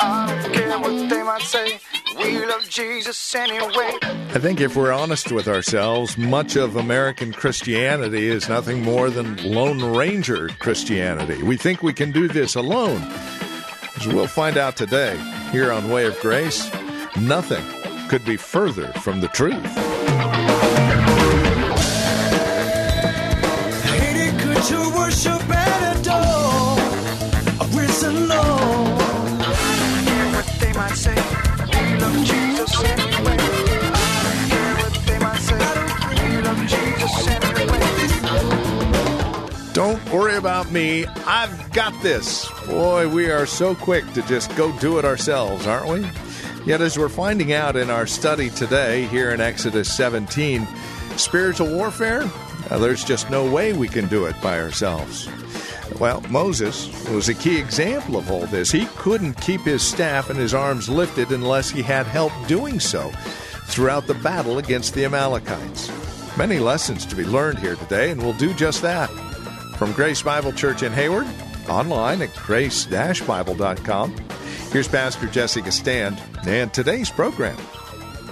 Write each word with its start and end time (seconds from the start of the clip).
I 0.00 0.40
don't 0.42 0.52
care 0.52 0.78
what 0.78 1.08
they 1.08 1.22
might 1.22 1.42
say. 1.42 1.78
We 2.16 2.44
love 2.44 2.68
Jesus 2.68 3.34
anyway. 3.34 3.98
I 4.02 4.38
think 4.38 4.60
if 4.60 4.76
we're 4.76 4.92
honest 4.92 5.32
with 5.32 5.48
ourselves, 5.48 6.16
much 6.16 6.56
of 6.56 6.76
American 6.76 7.32
Christianity 7.32 8.26
is 8.26 8.48
nothing 8.48 8.82
more 8.82 9.10
than 9.10 9.36
Lone 9.44 9.96
Ranger 9.96 10.48
Christianity. 10.58 11.42
We 11.42 11.56
think 11.56 11.82
we 11.82 11.92
can 11.92 12.12
do 12.12 12.28
this 12.28 12.54
alone. 12.54 13.02
As 13.96 14.06
we'll 14.06 14.26
find 14.26 14.56
out 14.56 14.76
today, 14.76 15.16
here 15.52 15.72
on 15.72 15.90
Way 15.90 16.06
of 16.06 16.18
Grace, 16.20 16.70
nothing 17.16 17.64
could 18.08 18.24
be 18.24 18.36
further 18.36 18.92
from 18.94 19.20
the 19.20 19.28
truth. 19.28 20.53
Me. 40.74 41.06
I've 41.06 41.72
got 41.72 42.02
this. 42.02 42.50
Boy, 42.66 43.08
we 43.08 43.30
are 43.30 43.46
so 43.46 43.76
quick 43.76 44.04
to 44.12 44.22
just 44.22 44.54
go 44.56 44.76
do 44.80 44.98
it 44.98 45.04
ourselves, 45.04 45.68
aren't 45.68 45.88
we? 45.88 46.10
Yet, 46.66 46.80
as 46.80 46.98
we're 46.98 47.08
finding 47.08 47.52
out 47.52 47.76
in 47.76 47.90
our 47.90 48.06
study 48.08 48.50
today 48.50 49.06
here 49.06 49.30
in 49.30 49.40
Exodus 49.40 49.94
17, 49.96 50.66
spiritual 51.16 51.68
warfare, 51.68 52.28
uh, 52.70 52.78
there's 52.78 53.04
just 53.04 53.30
no 53.30 53.48
way 53.48 53.72
we 53.72 53.86
can 53.86 54.08
do 54.08 54.26
it 54.26 54.34
by 54.42 54.60
ourselves. 54.60 55.28
Well, 56.00 56.22
Moses 56.22 56.88
was 57.08 57.28
a 57.28 57.34
key 57.34 57.56
example 57.56 58.16
of 58.16 58.28
all 58.30 58.46
this. 58.46 58.72
He 58.72 58.86
couldn't 58.96 59.34
keep 59.34 59.60
his 59.60 59.82
staff 59.82 60.28
and 60.28 60.38
his 60.38 60.54
arms 60.54 60.88
lifted 60.88 61.30
unless 61.30 61.70
he 61.70 61.82
had 61.82 62.06
help 62.06 62.32
doing 62.48 62.80
so 62.80 63.12
throughout 63.66 64.08
the 64.08 64.14
battle 64.14 64.58
against 64.58 64.94
the 64.94 65.04
Amalekites. 65.04 65.88
Many 66.36 66.58
lessons 66.58 67.06
to 67.06 67.14
be 67.14 67.24
learned 67.24 67.60
here 67.60 67.76
today, 67.76 68.10
and 68.10 68.20
we'll 68.20 68.32
do 68.32 68.52
just 68.54 68.82
that. 68.82 69.08
From 69.84 69.92
Grace 69.92 70.22
Bible 70.22 70.50
Church 70.50 70.82
in 70.82 70.94
Hayward, 70.94 71.26
online 71.68 72.22
at 72.22 72.34
grace-bible.com. 72.36 74.16
Here's 74.72 74.88
Pastor 74.88 75.26
Jesse 75.26 75.60
Gistand 75.60 76.18
and 76.46 76.72
today's 76.72 77.10
program. 77.10 77.58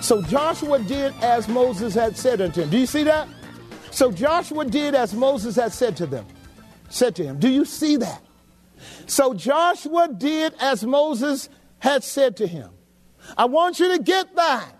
So 0.00 0.22
Joshua 0.22 0.78
did 0.78 1.12
as 1.20 1.48
Moses 1.48 1.92
had 1.92 2.16
said 2.16 2.40
unto 2.40 2.62
him. 2.62 2.70
Do 2.70 2.78
you 2.78 2.86
see 2.86 3.02
that? 3.02 3.28
So 3.90 4.10
Joshua 4.10 4.64
did 4.64 4.94
as 4.94 5.12
Moses 5.12 5.56
had 5.56 5.74
said 5.74 5.94
to 5.98 6.06
them. 6.06 6.24
Said 6.88 7.14
to 7.16 7.22
him. 7.22 7.38
Do 7.38 7.50
you 7.50 7.66
see 7.66 7.96
that? 7.96 8.22
So 9.06 9.34
Joshua 9.34 10.08
did 10.08 10.54
as 10.58 10.84
Moses 10.84 11.50
had 11.80 12.02
said 12.02 12.38
to 12.38 12.46
him. 12.46 12.70
I 13.36 13.44
want 13.44 13.78
you 13.78 13.94
to 13.94 14.02
get 14.02 14.34
that. 14.36 14.72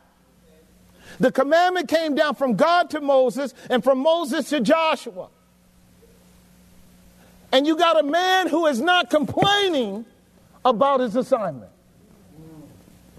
The 1.20 1.32
commandment 1.32 1.88
came 1.88 2.14
down 2.14 2.34
from 2.34 2.56
God 2.56 2.88
to 2.88 3.02
Moses 3.02 3.52
and 3.68 3.84
from 3.84 3.98
Moses 3.98 4.48
to 4.48 4.62
Joshua. 4.62 5.28
And 7.52 7.66
you 7.66 7.76
got 7.76 8.00
a 8.00 8.02
man 8.02 8.48
who 8.48 8.66
is 8.66 8.80
not 8.80 9.10
complaining 9.10 10.06
about 10.64 11.00
his 11.00 11.14
assignment. 11.14 11.70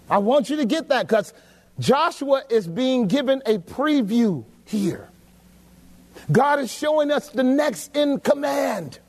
I 0.09 0.17
want 0.17 0.49
you 0.49 0.57
to 0.57 0.65
get 0.65 0.89
that 0.89 1.07
because 1.07 1.33
Joshua 1.79 2.43
is 2.49 2.67
being 2.67 3.07
given 3.07 3.41
a 3.45 3.59
preview 3.59 4.43
here. 4.65 5.09
God 6.31 6.59
is 6.59 6.71
showing 6.71 7.11
us 7.11 7.29
the 7.29 7.43
next 7.43 7.95
in 7.95 8.19
command. 8.19 8.99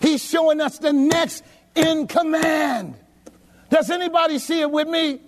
He's 0.00 0.24
showing 0.24 0.60
us 0.60 0.78
the 0.78 0.92
next 0.92 1.44
in 1.74 2.06
command. 2.06 2.94
Does 3.70 3.90
anybody 3.90 4.38
see 4.38 4.60
it 4.60 4.70
with 4.70 4.88
me? 4.88 5.20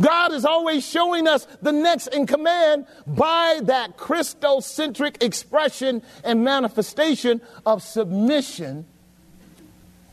God 0.00 0.32
is 0.32 0.44
always 0.44 0.86
showing 0.86 1.26
us 1.26 1.46
the 1.60 1.72
next 1.72 2.08
in 2.08 2.26
command 2.26 2.86
by 3.06 3.60
that 3.64 3.96
Christocentric 3.96 5.22
expression 5.22 6.02
and 6.24 6.42
manifestation 6.42 7.40
of 7.66 7.82
submission 7.82 8.86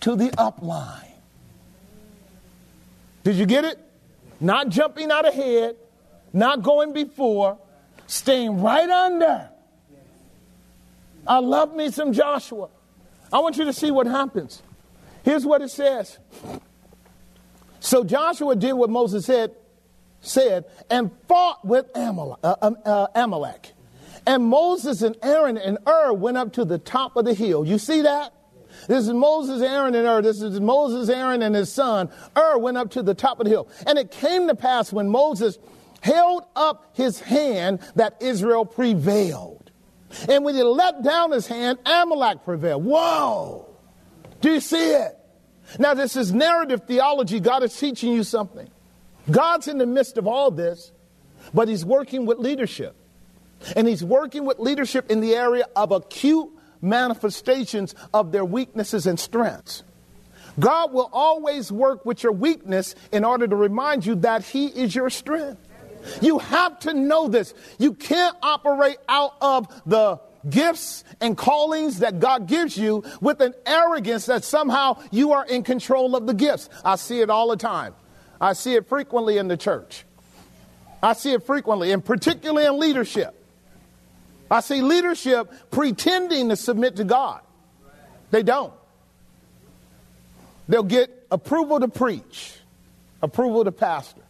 to 0.02 0.16
the 0.16 0.30
upline. 0.32 1.04
Did 3.24 3.36
you 3.36 3.46
get 3.46 3.66
it? 3.66 3.80
Not 4.40 4.70
jumping 4.70 5.12
out 5.12 5.28
ahead, 5.28 5.76
not 6.34 6.62
going 6.62 6.94
before, 6.94 7.58
staying 8.08 8.62
right 8.62 8.90
under. 8.90 9.50
I 11.26 11.40
love 11.40 11.76
me 11.76 11.92
some 11.92 12.14
Joshua. 12.14 12.70
I 13.32 13.40
want 13.40 13.58
you 13.58 13.66
to 13.66 13.74
see 13.74 13.92
what 13.92 14.08
happens. 14.08 14.62
Here's 15.24 15.46
what 15.46 15.62
it 15.62 15.70
says. 15.70 16.18
So 17.80 18.04
Joshua 18.04 18.56
did 18.56 18.74
what 18.74 18.90
Moses 18.90 19.26
said, 19.26 19.52
said 20.22 20.66
and 20.90 21.12
fought 21.28 21.66
with 21.66 21.86
Amalek, 21.96 22.40
uh, 22.44 22.56
um, 22.62 22.78
uh, 22.86 23.08
Amalek. 23.16 23.74
And 24.26 24.44
Moses 24.44 25.02
and 25.02 25.16
Aaron 25.24 25.58
and 25.58 25.78
Hur 25.86 26.14
went 26.14 26.38
up 26.38 26.54
to 26.54 26.66
the 26.66 26.78
top 26.78 27.16
of 27.16 27.26
the 27.26 27.34
hill. 27.34 27.66
You 27.66 27.78
see 27.78 28.02
that? 28.02 28.34
This 28.88 29.08
is 29.08 29.14
Moses, 29.14 29.62
Aaron, 29.62 29.96
and 29.96 30.06
Hur. 30.06 30.22
This 30.22 30.42
is 30.42 30.60
Moses, 30.60 31.10
Aaron, 31.10 31.42
and 31.42 31.56
his 31.56 31.72
son. 31.72 32.10
Hur 32.36 32.58
went 32.58 32.78
up 32.78 32.92
to 32.92 33.04
the 33.04 33.14
top 33.14 33.40
of 33.40 33.46
the 33.46 33.50
hill. 33.50 33.70
And 33.86 33.98
it 33.98 34.12
came 34.12 34.48
to 34.48 34.56
pass 34.56 34.92
when 34.92 35.10
Moses 35.10 35.58
held 36.02 36.44
up 36.56 36.92
his 36.94 37.20
hand 37.20 37.80
that 37.96 38.22
Israel 38.22 38.66
prevailed. 38.66 39.72
And 40.30 40.46
when 40.46 40.56
he 40.56 40.64
let 40.64 41.04
down 41.04 41.32
his 41.32 41.48
hand, 41.48 41.80
Amalek 41.86 42.44
prevailed. 42.44 42.84
Whoa! 42.84 43.68
Do 44.42 44.52
you 44.52 44.60
see 44.60 44.92
it? 44.92 45.18
Now, 45.80 45.94
this 45.94 46.16
is 46.16 46.34
narrative 46.34 46.84
theology. 46.88 47.40
God 47.40 47.64
is 47.64 47.78
teaching 47.78 48.14
you 48.14 48.24
something. 48.24 48.70
God's 49.30 49.68
in 49.68 49.78
the 49.78 49.86
midst 49.86 50.18
of 50.18 50.28
all 50.28 50.52
this, 50.52 50.92
but 51.54 51.68
he's 51.68 51.86
working 51.86 52.26
with 52.26 52.40
leadership. 52.40 52.96
And 53.76 53.88
he's 53.88 54.04
working 54.04 54.46
with 54.46 54.60
leadership 54.60 55.10
in 55.10 55.20
the 55.20 55.34
area 55.36 55.66
of 55.76 55.92
acute 55.92 56.50
manifestations 56.82 57.96
of 58.14 58.32
their 58.32 58.46
weaknesses 58.46 59.08
and 59.08 59.20
strengths. 59.20 59.84
God 60.60 60.92
will 60.92 61.10
always 61.14 61.72
work 61.72 62.06
with 62.06 62.24
your 62.24 62.32
weakness 62.32 62.96
in 63.12 63.24
order 63.24 63.48
to 63.48 63.56
remind 63.56 64.06
you 64.06 64.16
that 64.16 64.44
He 64.44 64.68
is 64.68 64.96
your 64.96 65.10
strength. 65.10 65.62
You 66.22 66.40
have 66.40 66.80
to 66.82 66.94
know 66.94 67.28
this. 67.28 67.54
You 67.78 67.94
can't 67.94 68.36
operate 68.42 68.98
out 69.08 69.36
of 69.42 69.68
the 69.86 70.20
gifts 70.50 71.04
and 71.20 71.38
callings 71.38 72.00
that 72.00 72.20
God 72.20 72.48
gives 72.48 72.78
you 72.78 73.04
with 73.22 73.42
an 73.42 73.54
arrogance 73.66 74.28
that 74.28 74.44
somehow 74.44 75.02
you 75.12 75.34
are 75.34 75.46
in 75.46 75.64
control 75.64 76.16
of 76.16 76.26
the 76.26 76.34
gifts. 76.34 76.70
I 76.86 76.96
see 76.96 77.22
it 77.22 77.30
all 77.30 77.50
the 77.50 77.58
time. 77.58 77.94
I 78.40 78.54
see 78.54 78.76
it 78.76 78.88
frequently 78.88 79.38
in 79.38 79.48
the 79.48 79.58
church. 79.58 80.04
I 81.02 81.14
see 81.14 81.34
it 81.34 81.44
frequently, 81.44 81.92
and 81.92 82.04
particularly 82.04 82.66
in 82.66 82.80
leadership. 82.80 83.34
I 84.50 84.62
see 84.62 84.82
leadership 84.82 85.52
pretending 85.72 86.50
to 86.50 86.56
submit 86.56 86.96
to 86.98 87.04
God. 87.04 87.42
They 88.32 88.44
don't. 88.44 88.74
They'll 90.68 90.84
get 90.84 91.28
approval 91.32 91.80
to 91.80 91.88
preach, 91.88 92.54
approval 93.22 93.64
to 93.64 93.72
pastor, 93.72 94.22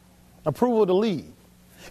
approval 0.45 0.85
to 0.85 0.93
lead, 0.93 1.31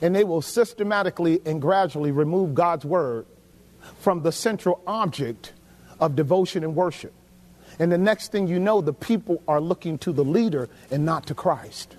and 0.00 0.14
they 0.14 0.24
will 0.24 0.42
systematically 0.42 1.40
and 1.44 1.60
gradually 1.60 2.12
remove 2.12 2.54
God's 2.54 2.84
word 2.84 3.26
from 4.00 4.22
the 4.22 4.32
central 4.32 4.82
object 4.86 5.52
of 6.00 6.16
devotion 6.16 6.64
and 6.64 6.74
worship. 6.74 7.12
And 7.78 7.90
the 7.90 7.98
next 7.98 8.32
thing 8.32 8.48
you 8.48 8.58
know, 8.58 8.80
the 8.80 8.92
people 8.92 9.42
are 9.46 9.60
looking 9.60 9.98
to 9.98 10.12
the 10.12 10.24
leader 10.24 10.68
and 10.90 11.04
not 11.04 11.26
to 11.26 11.34
Christ. 11.34 11.94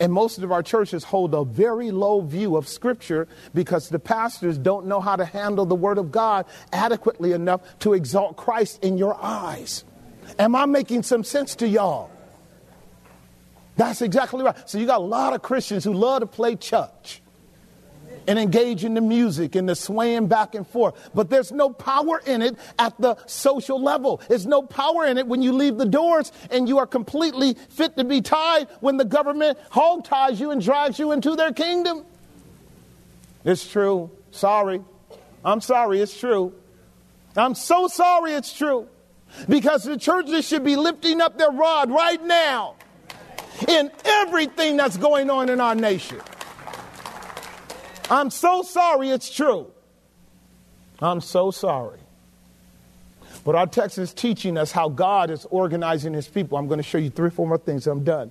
And 0.00 0.12
most 0.12 0.38
of 0.38 0.50
our 0.50 0.62
churches 0.62 1.04
hold 1.04 1.34
a 1.34 1.44
very 1.44 1.90
low 1.90 2.22
view 2.22 2.56
of 2.56 2.66
Scripture 2.66 3.28
because 3.54 3.90
the 3.90 3.98
pastors 3.98 4.56
don't 4.56 4.86
know 4.86 5.00
how 5.00 5.14
to 5.14 5.26
handle 5.26 5.66
the 5.66 5.74
Word 5.74 5.98
of 5.98 6.10
God 6.10 6.46
adequately 6.72 7.32
enough 7.32 7.60
to 7.80 7.92
exalt 7.92 8.36
Christ 8.36 8.82
in 8.82 8.96
your 8.96 9.16
eyes. 9.22 9.84
Am 10.38 10.56
I 10.56 10.64
making 10.64 11.02
some 11.02 11.22
sense 11.22 11.54
to 11.56 11.68
y'all? 11.68 12.10
That's 13.76 14.00
exactly 14.00 14.42
right. 14.42 14.56
So 14.68 14.78
you 14.78 14.86
got 14.86 15.00
a 15.00 15.04
lot 15.04 15.34
of 15.34 15.42
Christians 15.42 15.84
who 15.84 15.92
love 15.92 16.20
to 16.20 16.26
play 16.26 16.56
church 16.56 17.20
and 18.30 18.38
engage 18.38 18.84
in 18.84 18.94
the 18.94 19.00
music 19.00 19.56
and 19.56 19.68
the 19.68 19.74
swaying 19.74 20.28
back 20.28 20.54
and 20.54 20.64
forth. 20.64 21.10
But 21.12 21.30
there's 21.30 21.50
no 21.50 21.68
power 21.68 22.22
in 22.24 22.42
it 22.42 22.56
at 22.78 22.96
the 23.00 23.16
social 23.26 23.82
level. 23.82 24.22
There's 24.28 24.46
no 24.46 24.62
power 24.62 25.04
in 25.04 25.18
it 25.18 25.26
when 25.26 25.42
you 25.42 25.52
leave 25.52 25.78
the 25.78 25.84
doors 25.84 26.30
and 26.48 26.68
you 26.68 26.78
are 26.78 26.86
completely 26.86 27.54
fit 27.54 27.96
to 27.96 28.04
be 28.04 28.20
tied 28.20 28.68
when 28.78 28.98
the 28.98 29.04
government 29.04 29.58
hog 29.70 30.04
ties 30.04 30.38
you 30.38 30.52
and 30.52 30.62
drives 30.62 30.96
you 30.96 31.10
into 31.10 31.34
their 31.34 31.52
kingdom. 31.52 32.04
It's 33.44 33.68
true. 33.68 34.12
Sorry. 34.30 34.80
I'm 35.44 35.60
sorry. 35.60 36.00
It's 36.00 36.16
true. 36.16 36.54
I'm 37.36 37.56
so 37.56 37.88
sorry 37.88 38.34
it's 38.34 38.56
true. 38.56 38.86
Because 39.48 39.82
the 39.82 39.96
churches 39.96 40.46
should 40.46 40.62
be 40.62 40.76
lifting 40.76 41.20
up 41.20 41.36
their 41.36 41.50
rod 41.50 41.90
right 41.90 42.24
now 42.24 42.76
in 43.66 43.90
everything 44.04 44.76
that's 44.76 44.98
going 44.98 45.30
on 45.30 45.48
in 45.48 45.60
our 45.60 45.74
nation. 45.74 46.20
I'm 48.10 48.30
so 48.30 48.62
sorry 48.62 49.10
it's 49.10 49.34
true. 49.34 49.70
I'm 51.00 51.20
so 51.20 51.50
sorry. 51.50 52.00
But 53.44 53.54
our 53.54 53.66
text 53.66 53.96
is 53.98 54.12
teaching 54.12 54.58
us 54.58 54.72
how 54.72 54.88
God 54.88 55.30
is 55.30 55.46
organizing 55.50 56.12
his 56.12 56.28
people. 56.28 56.58
I'm 56.58 56.66
going 56.66 56.78
to 56.78 56.84
show 56.84 56.98
you 56.98 57.08
three 57.10 57.28
or 57.28 57.30
four 57.30 57.46
more 57.46 57.58
things. 57.58 57.86
I'm 57.86 58.04
done. 58.04 58.30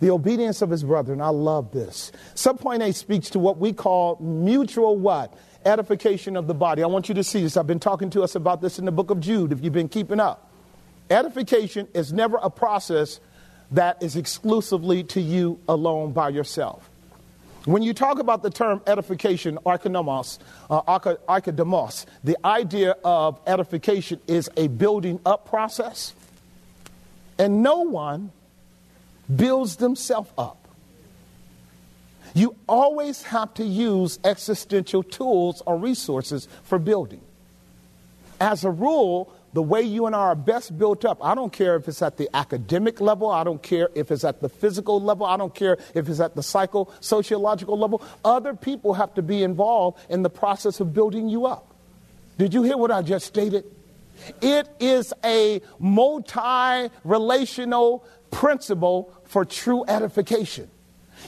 The 0.00 0.10
obedience 0.10 0.62
of 0.62 0.70
his 0.70 0.82
brethren. 0.82 1.20
I 1.20 1.28
love 1.28 1.72
this. 1.72 2.10
Subpoint 2.34 2.88
A 2.88 2.92
speaks 2.92 3.28
to 3.30 3.38
what 3.38 3.58
we 3.58 3.72
call 3.72 4.16
mutual 4.18 4.96
what? 4.96 5.34
Edification 5.66 6.36
of 6.36 6.46
the 6.46 6.54
body. 6.54 6.82
I 6.82 6.86
want 6.86 7.10
you 7.10 7.14
to 7.16 7.24
see 7.24 7.42
this. 7.42 7.58
I've 7.58 7.66
been 7.66 7.80
talking 7.80 8.08
to 8.10 8.22
us 8.22 8.34
about 8.34 8.62
this 8.62 8.78
in 8.78 8.86
the 8.86 8.92
book 8.92 9.10
of 9.10 9.20
Jude, 9.20 9.52
if 9.52 9.62
you've 9.62 9.74
been 9.74 9.90
keeping 9.90 10.20
up. 10.20 10.50
Edification 11.10 11.86
is 11.92 12.12
never 12.14 12.38
a 12.40 12.48
process 12.48 13.20
that 13.72 14.02
is 14.02 14.16
exclusively 14.16 15.04
to 15.04 15.20
you 15.20 15.60
alone 15.68 16.12
by 16.12 16.30
yourself. 16.30 16.89
When 17.70 17.84
you 17.84 17.94
talk 17.94 18.18
about 18.18 18.42
the 18.42 18.50
term 18.50 18.82
edification, 18.88 19.56
archinomos, 19.64 20.40
uh, 20.68 20.98
the 22.24 22.36
idea 22.44 22.96
of 23.04 23.40
edification 23.46 24.20
is 24.26 24.50
a 24.56 24.66
building 24.66 25.20
up 25.24 25.48
process. 25.48 26.12
And 27.38 27.62
no 27.62 27.82
one 27.82 28.32
builds 29.32 29.76
themselves 29.76 30.32
up. 30.36 30.66
You 32.34 32.56
always 32.68 33.22
have 33.22 33.54
to 33.54 33.64
use 33.64 34.18
existential 34.24 35.04
tools 35.04 35.62
or 35.64 35.78
resources 35.78 36.48
for 36.64 36.80
building. 36.80 37.20
As 38.40 38.64
a 38.64 38.70
rule, 38.70 39.32
the 39.52 39.62
way 39.62 39.82
you 39.82 40.06
and 40.06 40.14
I 40.14 40.20
are 40.20 40.34
best 40.34 40.78
built 40.78 41.04
up, 41.04 41.18
I 41.22 41.34
don't 41.34 41.52
care 41.52 41.76
if 41.76 41.88
it's 41.88 42.02
at 42.02 42.16
the 42.16 42.28
academic 42.34 43.00
level, 43.00 43.28
I 43.30 43.42
don't 43.42 43.62
care 43.62 43.90
if 43.94 44.10
it's 44.10 44.24
at 44.24 44.40
the 44.40 44.48
physical 44.48 45.00
level, 45.00 45.26
I 45.26 45.36
don't 45.36 45.54
care 45.54 45.76
if 45.94 46.08
it's 46.08 46.20
at 46.20 46.36
the 46.36 46.42
psycho 46.42 46.88
sociological 47.00 47.76
level. 47.76 48.02
Other 48.24 48.54
people 48.54 48.94
have 48.94 49.14
to 49.14 49.22
be 49.22 49.42
involved 49.42 49.98
in 50.08 50.22
the 50.22 50.30
process 50.30 50.78
of 50.78 50.94
building 50.94 51.28
you 51.28 51.46
up. 51.46 51.74
Did 52.38 52.54
you 52.54 52.62
hear 52.62 52.76
what 52.76 52.90
I 52.90 53.02
just 53.02 53.26
stated? 53.26 53.64
It 54.40 54.68
is 54.78 55.12
a 55.24 55.60
multi 55.78 56.90
relational 57.04 58.04
principle 58.30 59.12
for 59.24 59.44
true 59.44 59.84
edification. 59.88 60.70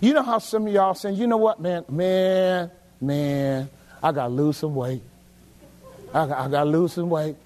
You 0.00 0.14
know 0.14 0.22
how 0.22 0.38
some 0.38 0.66
of 0.66 0.72
y'all 0.72 0.94
saying, 0.94 1.16
you 1.16 1.26
know 1.26 1.36
what, 1.36 1.60
man, 1.60 1.84
man, 1.88 2.70
man, 3.00 3.68
I 4.02 4.12
got 4.12 4.28
to 4.28 4.32
lose 4.32 4.58
some 4.58 4.74
weight. 4.74 5.02
I 6.14 6.22
I 6.22 6.48
got 6.48 6.64
to 6.64 6.64
lose 6.64 6.92
some 6.92 7.10
weight. 7.10 7.36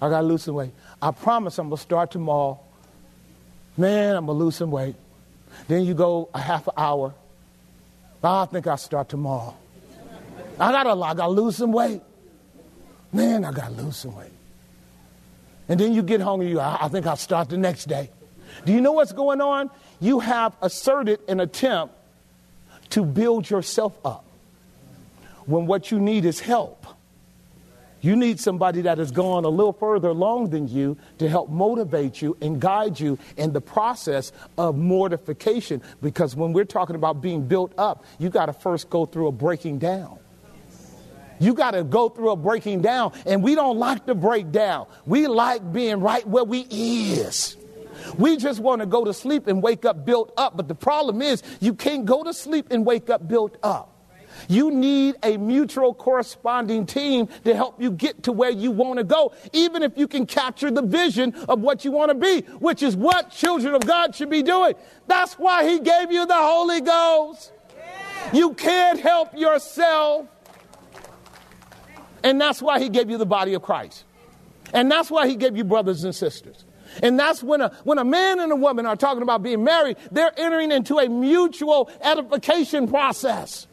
I 0.00 0.08
got 0.08 0.20
to 0.20 0.26
lose 0.26 0.44
some 0.44 0.54
weight. 0.54 0.72
I 1.02 1.10
promise 1.10 1.58
I'm 1.58 1.68
going 1.68 1.76
to 1.76 1.82
start 1.82 2.10
tomorrow. 2.10 2.60
Man, 3.76 4.16
I'm 4.16 4.26
going 4.26 4.38
to 4.38 4.44
lose 4.44 4.56
some 4.56 4.70
weight. 4.70 4.94
Then 5.66 5.84
you 5.84 5.94
go 5.94 6.28
a 6.34 6.40
half 6.40 6.66
an 6.66 6.74
hour. 6.76 7.14
I 8.22 8.46
think 8.46 8.66
I'll 8.66 8.76
start 8.76 9.08
tomorrow. 9.08 9.56
I 10.58 10.72
got 10.72 10.82
to 10.84 11.02
I 11.02 11.14
gotta 11.14 11.32
lose 11.32 11.56
some 11.56 11.72
weight. 11.72 12.02
Man, 13.12 13.44
I 13.44 13.52
got 13.52 13.68
to 13.76 13.82
lose 13.82 13.96
some 13.96 14.16
weight. 14.16 14.32
And 15.68 15.78
then 15.78 15.92
you 15.92 16.02
get 16.02 16.20
hungry. 16.20 16.48
you, 16.50 16.60
I, 16.60 16.78
I 16.82 16.88
think 16.88 17.06
I'll 17.06 17.16
start 17.16 17.48
the 17.48 17.58
next 17.58 17.86
day. 17.86 18.10
Do 18.64 18.72
you 18.72 18.80
know 18.80 18.92
what's 18.92 19.12
going 19.12 19.40
on? 19.40 19.70
You 20.00 20.20
have 20.20 20.56
asserted 20.62 21.20
an 21.28 21.40
attempt 21.40 21.94
to 22.90 23.04
build 23.04 23.48
yourself 23.48 23.94
up 24.04 24.24
when 25.46 25.66
what 25.66 25.90
you 25.90 26.00
need 26.00 26.24
is 26.24 26.40
help. 26.40 26.86
You 28.00 28.14
need 28.14 28.38
somebody 28.38 28.82
that 28.82 28.98
has 28.98 29.10
gone 29.10 29.44
a 29.44 29.48
little 29.48 29.72
further 29.72 30.08
along 30.08 30.50
than 30.50 30.68
you 30.68 30.96
to 31.18 31.28
help 31.28 31.50
motivate 31.50 32.22
you 32.22 32.36
and 32.40 32.60
guide 32.60 33.00
you 33.00 33.18
in 33.36 33.52
the 33.52 33.60
process 33.60 34.30
of 34.56 34.76
mortification. 34.76 35.82
Because 36.00 36.36
when 36.36 36.52
we're 36.52 36.64
talking 36.64 36.94
about 36.94 37.20
being 37.20 37.46
built 37.48 37.72
up, 37.76 38.04
you 38.18 38.30
got 38.30 38.46
to 38.46 38.52
first 38.52 38.88
go 38.88 39.04
through 39.04 39.26
a 39.26 39.32
breaking 39.32 39.78
down. 39.78 40.18
You 41.40 41.54
got 41.54 41.72
to 41.72 41.84
go 41.84 42.08
through 42.08 42.30
a 42.30 42.36
breaking 42.36 42.82
down, 42.82 43.12
and 43.24 43.42
we 43.42 43.54
don't 43.54 43.78
like 43.78 44.06
to 44.06 44.14
break 44.14 44.50
down. 44.50 44.86
We 45.06 45.28
like 45.28 45.72
being 45.72 46.00
right 46.00 46.26
where 46.26 46.44
we 46.44 46.60
is. 46.70 47.56
We 48.16 48.36
just 48.36 48.60
want 48.60 48.80
to 48.80 48.86
go 48.86 49.04
to 49.04 49.12
sleep 49.12 49.46
and 49.46 49.62
wake 49.62 49.84
up 49.84 50.04
built 50.04 50.32
up. 50.36 50.56
But 50.56 50.68
the 50.68 50.74
problem 50.74 51.22
is, 51.22 51.42
you 51.60 51.74
can't 51.74 52.04
go 52.04 52.24
to 52.24 52.32
sleep 52.32 52.68
and 52.70 52.84
wake 52.84 53.10
up 53.10 53.28
built 53.28 53.56
up. 53.62 53.97
You 54.48 54.70
need 54.70 55.16
a 55.22 55.36
mutual 55.36 55.94
corresponding 55.94 56.86
team 56.86 57.28
to 57.44 57.54
help 57.54 57.80
you 57.80 57.90
get 57.90 58.22
to 58.24 58.32
where 58.32 58.50
you 58.50 58.70
want 58.70 58.98
to 58.98 59.04
go, 59.04 59.32
even 59.52 59.82
if 59.82 59.96
you 59.96 60.06
can 60.06 60.26
capture 60.26 60.70
the 60.70 60.82
vision 60.82 61.34
of 61.48 61.60
what 61.60 61.84
you 61.84 61.92
want 61.92 62.10
to 62.10 62.14
be, 62.14 62.42
which 62.58 62.82
is 62.82 62.96
what 62.96 63.30
children 63.30 63.74
of 63.74 63.86
God 63.86 64.14
should 64.14 64.30
be 64.30 64.42
doing. 64.42 64.74
That's 65.06 65.34
why 65.34 65.68
He 65.68 65.80
gave 65.80 66.12
you 66.12 66.26
the 66.26 66.34
Holy 66.34 66.80
Ghost. 66.80 67.52
You 68.32 68.54
can't 68.54 69.00
help 69.00 69.36
yourself. 69.36 70.26
And 72.22 72.40
that's 72.40 72.60
why 72.60 72.80
He 72.80 72.88
gave 72.88 73.10
you 73.10 73.18
the 73.18 73.26
body 73.26 73.54
of 73.54 73.62
Christ. 73.62 74.04
And 74.72 74.90
that's 74.90 75.10
why 75.10 75.28
He 75.28 75.36
gave 75.36 75.56
you 75.56 75.64
brothers 75.64 76.04
and 76.04 76.14
sisters. 76.14 76.64
And 77.02 77.18
that's 77.18 77.42
when 77.42 77.60
a, 77.60 77.70
when 77.84 77.98
a 77.98 78.04
man 78.04 78.40
and 78.40 78.50
a 78.50 78.56
woman 78.56 78.86
are 78.86 78.96
talking 78.96 79.22
about 79.22 79.42
being 79.42 79.62
married, 79.62 79.96
they're 80.10 80.32
entering 80.36 80.72
into 80.72 80.98
a 80.98 81.08
mutual 81.08 81.90
edification 82.00 82.88
process, 82.88 83.66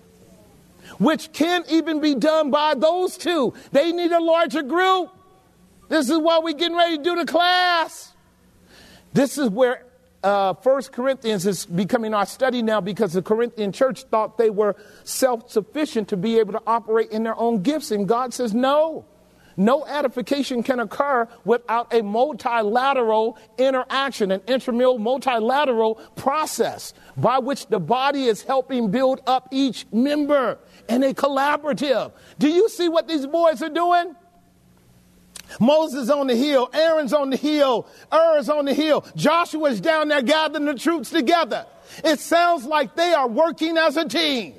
which 0.97 1.31
can't 1.33 1.69
even 1.69 1.99
be 2.01 2.15
done 2.15 2.51
by 2.51 2.75
those 2.75 3.17
two. 3.17 3.53
They 3.71 3.91
need 3.91 4.11
a 4.11 4.21
larger 4.21 4.63
group. 4.63 5.11
This 5.89 6.09
is 6.09 6.17
why 6.17 6.39
we're 6.39 6.53
getting 6.53 6.77
ready 6.77 6.97
to 6.97 7.03
do 7.03 7.15
the 7.15 7.25
class. 7.25 8.13
This 9.13 9.37
is 9.37 9.49
where 9.49 9.85
uh, 10.23 10.55
First 10.55 10.91
Corinthians 10.91 11.45
is 11.45 11.65
becoming 11.67 12.13
our 12.13 12.25
study 12.25 12.63
now 12.63 12.81
because 12.81 13.13
the 13.13 13.21
Corinthian 13.21 13.71
church 13.71 14.03
thought 14.05 14.37
they 14.37 14.49
were 14.49 14.75
self 15.03 15.51
sufficient 15.51 16.09
to 16.09 16.17
be 16.17 16.39
able 16.39 16.53
to 16.53 16.61
operate 16.65 17.11
in 17.11 17.23
their 17.23 17.37
own 17.39 17.61
gifts. 17.61 17.91
And 17.91 18.07
God 18.07 18.33
says, 18.33 18.53
no. 18.53 19.05
No 19.57 19.85
edification 19.85 20.63
can 20.63 20.81
occur 20.81 21.29
without 21.45 21.93
a 21.93 22.01
multilateral 22.01 23.37
interaction, 23.57 24.31
an 24.31 24.41
intramural 24.47 24.97
multilateral 24.97 25.95
process 26.15 26.93
by 27.15 27.39
which 27.39 27.67
the 27.67 27.79
body 27.79 28.25
is 28.25 28.43
helping 28.43 28.91
build 28.91 29.21
up 29.25 29.47
each 29.51 29.85
member 29.93 30.59
in 30.87 31.03
a 31.03 31.13
collaborative. 31.13 32.11
Do 32.39 32.49
you 32.49 32.69
see 32.69 32.89
what 32.89 33.07
these 33.07 33.25
boys 33.25 33.61
are 33.61 33.69
doing? 33.69 34.15
Moses 35.59 36.09
on 36.09 36.27
the 36.27 36.35
hill, 36.35 36.69
Aaron's 36.73 37.13
on 37.13 37.29
the 37.29 37.37
hill, 37.37 37.87
Hur's 38.11 38.49
on 38.49 38.65
the 38.65 38.73
hill, 38.73 39.05
Joshua's 39.15 39.79
down 39.79 40.07
there 40.07 40.21
gathering 40.21 40.65
the 40.65 40.73
troops 40.73 41.11
together. 41.11 41.65
It 42.03 42.19
sounds 42.19 42.65
like 42.65 42.95
they 42.95 43.13
are 43.13 43.27
working 43.27 43.77
as 43.77 43.95
a 43.95 44.07
team. 44.07 44.55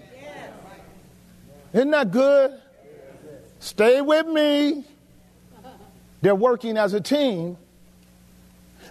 Isn't 1.72 1.90
that 1.90 2.10
good? 2.10 2.52
Stay 3.58 4.00
with 4.00 4.26
me. 4.28 4.84
They're 6.22 6.34
working 6.34 6.76
as 6.76 6.94
a 6.94 7.00
team 7.00 7.56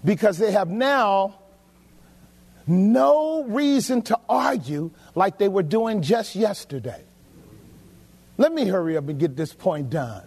because 0.04 0.38
they 0.38 0.52
have 0.52 0.70
now 0.70 1.40
no 2.68 3.44
reason 3.46 4.02
to 4.04 4.20
argue 4.28 4.92
like 5.16 5.38
they 5.38 5.48
were 5.48 5.64
doing 5.64 6.02
just 6.02 6.36
yesterday. 6.36 7.05
Let 8.38 8.54
me 8.54 8.66
hurry 8.66 8.98
up 8.98 9.08
and 9.08 9.20
get 9.20 9.36
this 9.36 9.54
point 9.54 9.90
done. 9.90 10.24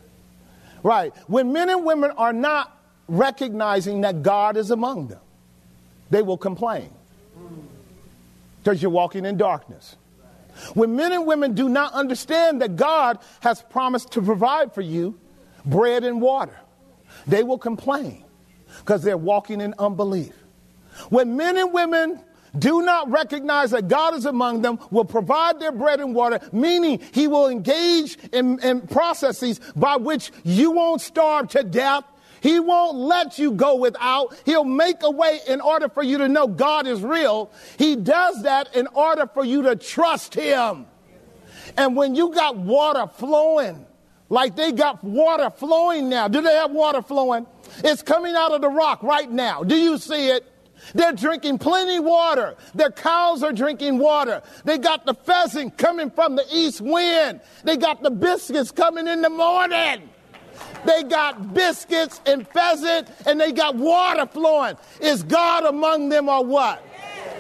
Right. 0.82 1.12
When 1.26 1.52
men 1.52 1.68
and 1.68 1.84
women 1.84 2.12
are 2.12 2.32
not 2.32 2.76
recognizing 3.08 4.02
that 4.02 4.22
God 4.22 4.56
is 4.56 4.70
among 4.70 5.08
them, 5.08 5.20
they 6.10 6.22
will 6.22 6.38
complain 6.38 6.90
because 8.62 8.80
you're 8.82 8.90
walking 8.90 9.24
in 9.24 9.36
darkness. 9.36 9.96
When 10.74 10.96
men 10.96 11.12
and 11.12 11.26
women 11.26 11.54
do 11.54 11.68
not 11.68 11.92
understand 11.92 12.62
that 12.62 12.76
God 12.76 13.18
has 13.40 13.62
promised 13.62 14.12
to 14.12 14.22
provide 14.22 14.74
for 14.74 14.80
you 14.80 15.18
bread 15.64 16.04
and 16.04 16.20
water, 16.20 16.58
they 17.26 17.42
will 17.42 17.58
complain 17.58 18.24
because 18.78 19.02
they're 19.02 19.16
walking 19.16 19.60
in 19.60 19.74
unbelief. 19.78 20.32
When 21.10 21.36
men 21.36 21.56
and 21.56 21.72
women 21.72 22.20
do 22.56 22.82
not 22.82 23.10
recognize 23.10 23.70
that 23.72 23.88
God 23.88 24.14
is 24.14 24.26
among 24.26 24.62
them, 24.62 24.78
will 24.90 25.04
provide 25.04 25.60
their 25.60 25.72
bread 25.72 26.00
and 26.00 26.14
water, 26.14 26.40
meaning 26.52 27.00
He 27.12 27.26
will 27.28 27.48
engage 27.48 28.16
in, 28.32 28.58
in 28.60 28.82
processes 28.82 29.60
by 29.74 29.96
which 29.96 30.30
you 30.44 30.70
won't 30.70 31.00
starve 31.00 31.48
to 31.48 31.62
death, 31.62 32.04
he 32.40 32.60
won't 32.60 32.96
let 32.96 33.38
you 33.38 33.52
go 33.52 33.76
without. 33.76 34.34
He'll 34.44 34.64
make 34.64 35.02
a 35.02 35.10
way 35.10 35.40
in 35.46 35.60
order 35.60 35.88
for 35.88 36.02
you 36.02 36.18
to 36.18 36.28
know 36.28 36.46
God 36.46 36.86
is 36.86 37.02
real. 37.02 37.50
He 37.78 37.96
does 37.96 38.42
that 38.42 38.74
in 38.74 38.86
order 38.88 39.26
for 39.26 39.44
you 39.44 39.62
to 39.62 39.76
trust 39.76 40.34
Him. 40.34 40.86
And 41.76 41.96
when 41.96 42.14
you 42.14 42.32
got 42.32 42.56
water 42.56 43.06
flowing, 43.06 43.86
like 44.28 44.56
they 44.56 44.72
got 44.72 45.02
water 45.02 45.50
flowing 45.50 46.08
now, 46.08 46.28
do 46.28 46.40
they 46.40 46.54
have 46.54 46.70
water 46.70 47.02
flowing? 47.02 47.46
It's 47.84 48.02
coming 48.02 48.34
out 48.34 48.52
of 48.52 48.60
the 48.60 48.68
rock 48.68 49.02
right 49.02 49.30
now. 49.30 49.62
Do 49.64 49.76
you 49.76 49.98
see 49.98 50.28
it? 50.28 50.44
They're 50.94 51.12
drinking 51.12 51.58
plenty 51.58 52.00
water. 52.00 52.56
Their 52.75 52.90
cows 52.90 53.42
are 53.42 53.52
drinking 53.52 53.99
water. 53.99 54.42
They 54.64 54.78
got 54.78 55.06
the 55.06 55.14
pheasant 55.14 55.76
coming 55.78 56.11
from 56.11 56.37
the 56.37 56.44
east 56.52 56.80
wind. 56.80 57.40
They 57.64 57.76
got 57.76 58.02
the 58.02 58.11
biscuits 58.11 58.70
coming 58.70 59.06
in 59.06 59.23
the 59.23 59.30
morning. 59.30 60.08
They 60.85 61.02
got 61.02 61.54
biscuits 61.54 62.20
and 62.26 62.47
pheasant 62.49 63.08
and 63.26 63.40
they 63.40 63.52
got 63.52 63.76
water 63.76 64.26
flowing. 64.26 64.76
Is 65.00 65.23
God 65.23 65.64
among 65.64 66.08
them 66.08 66.28
or 66.28 66.44
what? 66.44 66.85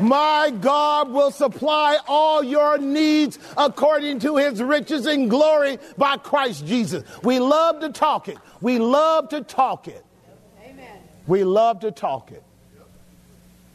My 0.00 0.52
God 0.60 1.10
will 1.10 1.30
supply 1.30 1.98
all 2.06 2.42
your 2.42 2.78
needs 2.78 3.38
according 3.56 4.20
to 4.20 4.36
his 4.36 4.62
riches 4.62 5.06
and 5.06 5.28
glory 5.28 5.78
by 5.96 6.16
Christ 6.18 6.66
Jesus. 6.66 7.02
We 7.24 7.40
love 7.40 7.80
to 7.80 7.90
talk 7.90 8.28
it. 8.28 8.38
We 8.60 8.78
love 8.78 9.28
to 9.30 9.40
talk 9.40 9.88
it. 9.88 10.04
Amen. 10.64 11.00
We 11.26 11.42
love 11.42 11.80
to 11.80 11.90
talk 11.90 12.30
it. 12.30 12.44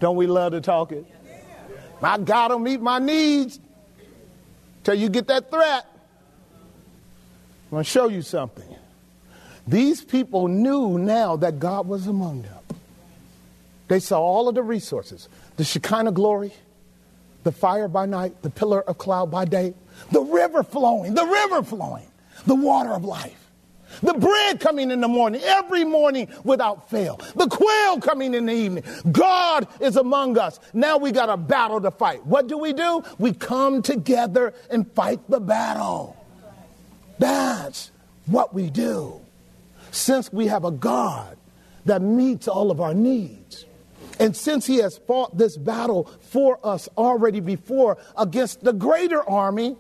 Don't 0.03 0.17
we 0.17 0.27
love 0.27 0.51
to 0.51 0.60
talk 0.60 0.91
it? 0.91 1.05
My 2.01 2.17
God 2.17 2.51
will 2.51 2.60
meet 2.60 2.81
my 2.81 3.00
needs 3.00 3.57
till 4.83 4.95
you 4.95 5.07
get 5.07 5.27
that 5.27 5.50
threat. 5.50 5.86
I'm 6.57 7.69
going 7.72 7.83
to 7.86 7.89
show 7.89 8.10
you 8.10 8.22
something. 8.22 8.67
These 9.65 10.03
people 10.03 10.50
knew 10.50 10.98
now 10.98 11.38
that 11.38 11.57
God 11.57 11.88
was 11.88 12.07
among 12.07 12.41
them. 12.41 12.60
They 13.88 14.01
saw 14.01 14.19
all 14.19 14.50
of 14.50 14.55
the 14.55 14.62
resources 14.62 15.29
the 15.55 15.63
Shekinah 15.63 16.12
glory, 16.12 16.51
the 17.45 17.53
fire 17.53 17.88
by 17.88 18.05
night, 18.05 18.41
the 18.41 18.50
pillar 18.50 18.81
of 18.81 18.98
cloud 18.98 19.31
by 19.31 19.45
day, 19.45 19.74
the 20.12 20.19
river 20.19 20.63
flowing, 20.63 21.13
the 21.13 21.25
river 21.25 21.63
flowing, 21.63 22.12
the 22.45 22.55
water 22.55 22.91
of 22.91 23.05
life. 23.05 23.42
The 24.01 24.13
bread 24.13 24.59
coming 24.59 24.91
in 24.91 25.01
the 25.01 25.07
morning, 25.07 25.41
every 25.43 25.83
morning 25.83 26.27
without 26.43 26.89
fail. 26.89 27.19
The 27.35 27.47
quail 27.47 28.00
coming 28.00 28.33
in 28.33 28.45
the 28.45 28.53
evening. 28.53 28.83
God 29.12 29.67
is 29.79 29.95
among 29.95 30.38
us. 30.38 30.59
Now 30.73 30.97
we 30.97 31.12
got 31.12 31.29
a 31.29 31.38
battle 31.38 31.81
to 31.81 31.91
fight. 31.91 32.25
What 32.25 32.47
do 32.47 32.57
we 32.57 32.73
do? 32.73 33.03
We 33.17 33.33
come 33.33 33.81
together 33.81 34.53
and 34.69 34.89
fight 34.93 35.19
the 35.29 35.39
battle. 35.39 36.17
That's 37.19 37.91
what 38.25 38.53
we 38.53 38.69
do. 38.69 39.21
Since 39.91 40.33
we 40.33 40.47
have 40.47 40.65
a 40.65 40.71
God 40.71 41.38
that 41.85 42.01
meets 42.01 42.47
all 42.47 42.71
of 42.71 42.81
our 42.81 42.93
needs. 42.93 43.65
And 44.19 44.35
since 44.35 44.65
he 44.65 44.77
has 44.77 44.97
fought 44.97 45.38
this 45.38 45.57
battle 45.57 46.09
for 46.21 46.59
us 46.63 46.88
already 46.97 47.39
before 47.39 47.97
against 48.17 48.63
the 48.63 48.73
greater 48.73 49.27
army, 49.27 49.75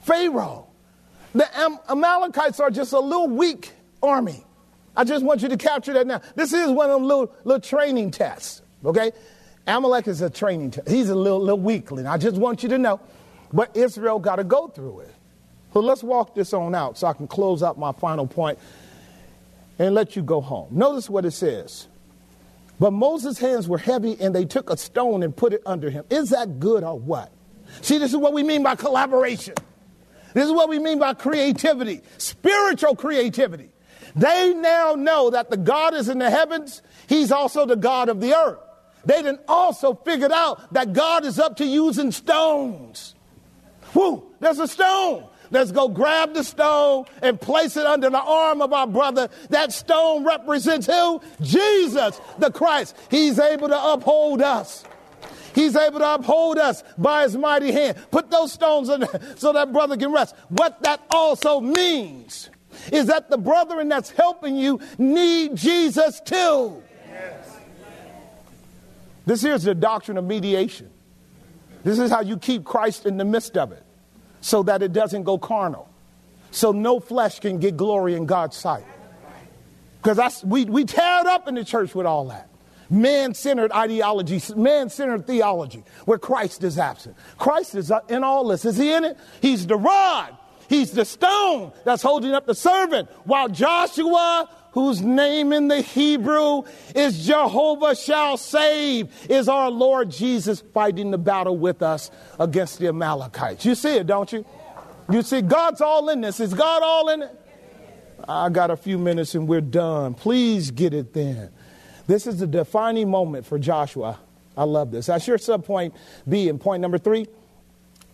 Pharaoh. 0.00 0.66
The 1.36 1.58
Am- 1.58 1.78
Amalekites 1.90 2.60
are 2.60 2.70
just 2.70 2.94
a 2.94 2.98
little 2.98 3.28
weak 3.28 3.72
army. 4.02 4.42
I 4.96 5.04
just 5.04 5.22
want 5.22 5.42
you 5.42 5.48
to 5.50 5.58
capture 5.58 5.92
that 5.92 6.06
now. 6.06 6.22
This 6.34 6.54
is 6.54 6.70
one 6.70 6.88
of 6.88 6.98
them 6.98 7.06
little, 7.06 7.30
little 7.44 7.60
training 7.60 8.12
tests, 8.12 8.62
okay? 8.82 9.12
Amalek 9.66 10.08
is 10.08 10.22
a 10.22 10.30
training 10.30 10.70
test. 10.70 10.88
He's 10.88 11.10
a 11.10 11.14
little, 11.14 11.40
little 11.40 11.60
weakling. 11.60 12.06
I 12.06 12.16
just 12.16 12.36
want 12.36 12.62
you 12.62 12.70
to 12.70 12.78
know. 12.78 13.00
But 13.52 13.76
Israel 13.76 14.18
got 14.18 14.36
to 14.36 14.44
go 14.44 14.68
through 14.68 15.00
it. 15.00 15.14
So 15.74 15.80
let's 15.80 16.02
walk 16.02 16.34
this 16.34 16.54
on 16.54 16.74
out 16.74 16.96
so 16.96 17.06
I 17.06 17.12
can 17.12 17.28
close 17.28 17.62
out 17.62 17.78
my 17.78 17.92
final 17.92 18.26
point 18.26 18.58
and 19.78 19.94
let 19.94 20.16
you 20.16 20.22
go 20.22 20.40
home. 20.40 20.68
Notice 20.70 21.10
what 21.10 21.26
it 21.26 21.32
says. 21.32 21.86
But 22.80 22.92
Moses' 22.92 23.38
hands 23.38 23.68
were 23.68 23.76
heavy 23.76 24.16
and 24.18 24.34
they 24.34 24.46
took 24.46 24.70
a 24.70 24.76
stone 24.78 25.22
and 25.22 25.36
put 25.36 25.52
it 25.52 25.60
under 25.66 25.90
him. 25.90 26.06
Is 26.08 26.30
that 26.30 26.58
good 26.58 26.82
or 26.82 26.98
what? 26.98 27.30
See, 27.82 27.98
this 27.98 28.12
is 28.12 28.16
what 28.16 28.32
we 28.32 28.42
mean 28.42 28.62
by 28.62 28.74
collaboration. 28.74 29.54
This 30.36 30.44
is 30.44 30.52
what 30.52 30.68
we 30.68 30.78
mean 30.78 30.98
by 30.98 31.14
creativity, 31.14 32.02
spiritual 32.18 32.94
creativity. 32.94 33.70
They 34.14 34.52
now 34.52 34.92
know 34.94 35.30
that 35.30 35.48
the 35.48 35.56
God 35.56 35.94
is 35.94 36.10
in 36.10 36.18
the 36.18 36.28
heavens, 36.28 36.82
He's 37.08 37.32
also 37.32 37.64
the 37.64 37.74
God 37.74 38.10
of 38.10 38.20
the 38.20 38.36
earth. 38.36 38.58
They 39.06 39.22
then 39.22 39.38
also 39.48 39.94
figured 39.94 40.32
out 40.32 40.74
that 40.74 40.92
God 40.92 41.24
is 41.24 41.38
up 41.38 41.56
to 41.56 41.64
using 41.64 42.12
stones. 42.12 43.14
Whoo, 43.94 44.26
there's 44.38 44.58
a 44.58 44.68
stone. 44.68 45.26
Let's 45.50 45.72
go 45.72 45.88
grab 45.88 46.34
the 46.34 46.44
stone 46.44 47.06
and 47.22 47.40
place 47.40 47.78
it 47.78 47.86
under 47.86 48.10
the 48.10 48.20
arm 48.20 48.60
of 48.60 48.74
our 48.74 48.86
brother. 48.86 49.30
That 49.48 49.72
stone 49.72 50.22
represents 50.22 50.86
who? 50.86 51.22
Jesus, 51.40 52.20
the 52.38 52.50
Christ. 52.50 52.94
He's 53.10 53.38
able 53.38 53.68
to 53.68 53.92
uphold 53.92 54.42
us. 54.42 54.84
He's 55.56 55.74
able 55.74 56.00
to 56.00 56.14
uphold 56.16 56.58
us 56.58 56.84
by 56.98 57.22
his 57.22 57.34
mighty 57.34 57.72
hand. 57.72 57.96
Put 58.10 58.30
those 58.30 58.52
stones 58.52 58.90
in 58.90 59.00
there 59.00 59.20
so 59.36 59.54
that 59.54 59.72
brother 59.72 59.96
can 59.96 60.12
rest. 60.12 60.36
What 60.50 60.82
that 60.82 61.00
also 61.10 61.60
means 61.62 62.50
is 62.92 63.06
that 63.06 63.30
the 63.30 63.38
brethren 63.38 63.88
that's 63.88 64.10
helping 64.10 64.56
you 64.56 64.80
need 64.98 65.56
Jesus 65.56 66.20
too. 66.20 66.82
This 69.24 69.40
here's 69.40 69.62
the 69.62 69.74
doctrine 69.74 70.18
of 70.18 70.26
mediation. 70.26 70.90
This 71.84 71.98
is 71.98 72.10
how 72.10 72.20
you 72.20 72.36
keep 72.36 72.64
Christ 72.64 73.06
in 73.06 73.16
the 73.16 73.24
midst 73.24 73.56
of 73.56 73.72
it 73.72 73.82
so 74.42 74.62
that 74.64 74.82
it 74.82 74.92
doesn't 74.92 75.22
go 75.22 75.38
carnal. 75.38 75.88
So 76.50 76.72
no 76.72 77.00
flesh 77.00 77.40
can 77.40 77.60
get 77.60 77.78
glory 77.78 78.14
in 78.14 78.26
God's 78.26 78.58
sight. 78.58 78.84
Because 80.02 80.44
we, 80.44 80.66
we 80.66 80.84
tear 80.84 81.22
it 81.22 81.26
up 81.26 81.48
in 81.48 81.54
the 81.54 81.64
church 81.64 81.94
with 81.94 82.04
all 82.04 82.26
that 82.26 82.50
man 82.90 83.34
centered 83.34 83.72
ideology, 83.72 84.40
man 84.56 84.88
centered 84.88 85.26
theology, 85.26 85.84
where 86.04 86.18
Christ 86.18 86.64
is 86.64 86.78
absent. 86.78 87.16
Christ 87.38 87.74
is 87.74 87.90
uh, 87.90 88.00
in 88.08 88.24
all 88.24 88.48
this. 88.48 88.64
Is 88.64 88.76
he 88.76 88.92
in 88.92 89.04
it? 89.04 89.18
He's 89.40 89.66
the 89.66 89.76
rod, 89.76 90.36
he's 90.68 90.92
the 90.92 91.04
stone 91.04 91.72
that's 91.84 92.02
holding 92.02 92.32
up 92.32 92.46
the 92.46 92.54
servant, 92.54 93.08
while 93.24 93.48
Joshua, 93.48 94.48
whose 94.72 95.00
name 95.00 95.52
in 95.52 95.68
the 95.68 95.80
Hebrew 95.80 96.62
is 96.94 97.26
Jehovah 97.26 97.96
shall 97.96 98.36
save, 98.36 99.08
is 99.30 99.48
our 99.48 99.70
Lord 99.70 100.10
Jesus 100.10 100.62
fighting 100.74 101.10
the 101.10 101.18
battle 101.18 101.56
with 101.56 101.82
us 101.82 102.10
against 102.38 102.78
the 102.78 102.88
Amalekites. 102.88 103.64
You 103.64 103.74
see 103.74 103.96
it, 103.96 104.06
don't 104.06 104.30
you? 104.32 104.44
You 105.10 105.22
see, 105.22 105.40
God's 105.40 105.80
all 105.80 106.08
in 106.08 106.20
this. 106.20 106.40
Is 106.40 106.52
God 106.52 106.82
all 106.82 107.08
in 107.08 107.22
it? 107.22 107.40
I 108.28 108.48
got 108.48 108.70
a 108.70 108.76
few 108.76 108.98
minutes 108.98 109.34
and 109.34 109.46
we're 109.46 109.60
done. 109.60 110.14
Please 110.14 110.70
get 110.70 110.92
it 110.92 111.12
then. 111.12 111.52
This 112.06 112.26
is 112.26 112.38
the 112.38 112.46
defining 112.46 113.10
moment 113.10 113.46
for 113.46 113.58
Joshua. 113.58 114.18
I 114.56 114.64
love 114.64 114.90
this. 114.90 115.06
That's 115.06 115.26
your 115.26 115.38
subpoint 115.38 115.92
B. 116.28 116.48
And 116.48 116.60
point 116.60 116.80
number 116.80 116.98
three, 116.98 117.26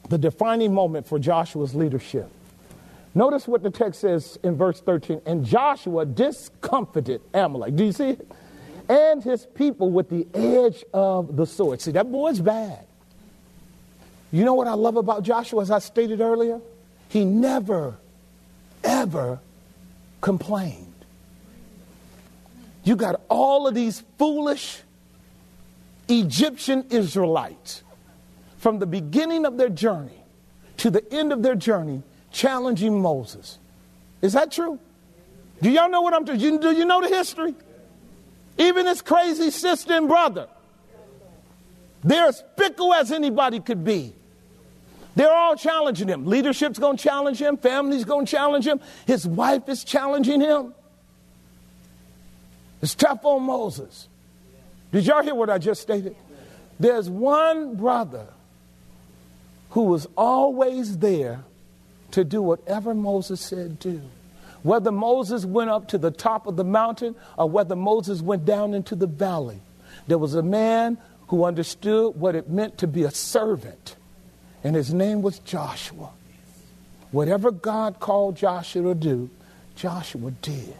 the 0.08 0.18
defining 0.18 0.75
moment 0.75 1.06
for 1.06 1.18
Joshua's 1.18 1.75
leadership. 1.75 2.28
Notice 3.14 3.46
what 3.46 3.62
the 3.62 3.70
text 3.70 4.00
says 4.00 4.38
in 4.42 4.56
verse 4.56 4.80
13. 4.80 5.20
And 5.26 5.44
Joshua 5.44 6.06
discomfited 6.06 7.20
Amalek. 7.34 7.76
Do 7.76 7.84
you 7.84 7.92
see 7.92 8.11
it? 8.11 8.32
And 8.88 9.22
his 9.22 9.46
people 9.54 9.90
with 9.90 10.08
the 10.08 10.26
edge 10.34 10.84
of 10.92 11.37
the 11.37 11.46
sword. 11.46 11.80
See, 11.80 11.92
that 11.92 12.11
boy's 12.11 12.40
bad. 12.40 12.87
You 14.32 14.44
know 14.44 14.54
what 14.54 14.66
I 14.66 14.72
love 14.72 14.96
about 14.96 15.22
Joshua, 15.22 15.61
as 15.61 15.70
I 15.70 15.78
stated 15.78 16.20
earlier? 16.20 16.61
He 17.11 17.25
never, 17.25 17.99
ever 18.82 19.38
complained. 20.22 20.91
You 22.85 22.97
got 22.97 23.21
all 23.29 23.67
of 23.67 23.75
these 23.75 24.03
foolish 24.19 24.81
Egyptian 26.09 26.87
Israelites 26.91 27.83
from 28.59 28.79
the 28.79 28.87
beginning 28.87 29.45
of 29.45 29.57
their 29.57 29.69
journey 29.69 30.23
to 30.79 30.91
the 30.91 31.12
end 31.12 31.33
of 31.33 31.43
their 31.43 31.55
journey 31.55 32.03
challenging 32.33 33.01
Moses. 33.01 33.59
Is 34.21 34.33
that 34.33 34.51
true? 34.51 34.79
Do 35.61 35.71
y'all 35.71 35.89
know 35.89 36.01
what 36.01 36.15
I'm 36.15 36.25
talking? 36.25 36.59
Do 36.59 36.73
you 36.73 36.85
know 36.85 37.01
the 37.01 37.09
history? 37.09 37.55
Even 38.59 38.87
his 38.87 39.01
crazy 39.01 39.51
sister 39.51 39.95
and 39.95 40.09
brother. 40.09 40.49
They're 42.05 42.27
as 42.27 42.43
fickle 42.57 42.93
as 42.95 43.12
anybody 43.12 43.61
could 43.61 43.85
be. 43.85 44.12
They're 45.15 45.33
all 45.33 45.57
challenging 45.57 46.09
him. 46.09 46.27
Leadership's 46.27 46.79
going 46.79 46.97
to 46.97 47.03
challenge 47.03 47.41
him. 47.41 47.57
Family's 47.57 48.05
going 48.05 48.27
to 48.27 48.31
challenge 48.31 48.67
him. 48.67 48.81
His 49.07 49.27
wife 49.27 49.69
is 49.69 49.85
challenging 49.85 50.41
him. 50.41 50.75
It's 52.83 52.95
tough 52.95 53.25
on 53.25 53.45
Moses. 53.45 54.09
Did 54.91 55.07
y'all 55.07 55.23
hear 55.23 55.35
what 55.35 55.49
I 55.49 55.59
just 55.59 55.81
stated? 55.81 56.17
There's 56.79 57.09
one 57.09 57.77
brother 57.77 58.27
who 59.71 59.85
was 59.85 60.07
always 60.17 60.99
there 60.99 61.45
to 62.11 62.25
do 62.25 62.43
whatever 62.43 62.95
Moses 62.95 63.41
said 63.41 63.79
do. 63.79 64.03
Whether 64.62 64.93
Moses 64.93 65.45
went 65.45 65.71
up 65.71 65.89
to 65.89 65.99
the 65.99 66.11
top 66.11 66.47
of 66.47 66.57
the 66.57 66.65
mountain 66.65 67.15
or 67.39 67.49
whether 67.49 67.75
Moses 67.75 68.21
went 68.21 68.45
down 68.45 68.75
into 68.75 68.95
the 68.95 69.07
valley, 69.07 69.61
there 70.07 70.19
was 70.19 70.35
a 70.35 70.43
man 70.43 70.99
who 71.29 71.45
understood 71.45 72.17
what 72.17 72.35
it 72.35 72.51
meant 72.51 72.79
to 72.79 72.87
be 72.87 73.05
a 73.05 73.11
servant, 73.11 73.97
and 74.62 74.77
his 74.77 74.93
name 74.93 75.23
was 75.23 75.39
Joshua. 75.41 76.11
Whatever 77.11 77.51
God 77.51 77.99
called 78.01 78.37
Joshua 78.37 78.95
to 78.95 78.95
do, 78.95 79.31
Joshua 79.75 80.31
did. 80.43 80.75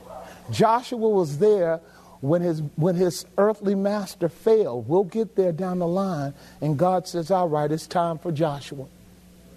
Joshua 0.51 1.09
was 1.09 1.39
there 1.39 1.81
when 2.21 2.43
his, 2.43 2.63
when 2.77 2.95
his 2.95 3.27
earthly 3.39 3.75
master 3.75 4.29
failed. 4.29 4.89
We'll 4.89 5.05
get 5.05 5.37
there 5.37 5.53
down 5.53 5.79
the 5.79 5.87
line, 5.87 6.35
and 6.61 6.79
God 6.79 7.07
says, 7.07 7.31
All 7.31 7.49
right, 7.49 7.71
it's 7.71 7.87
time 7.87 8.19
for 8.19 8.33
Joshua. 8.33 8.87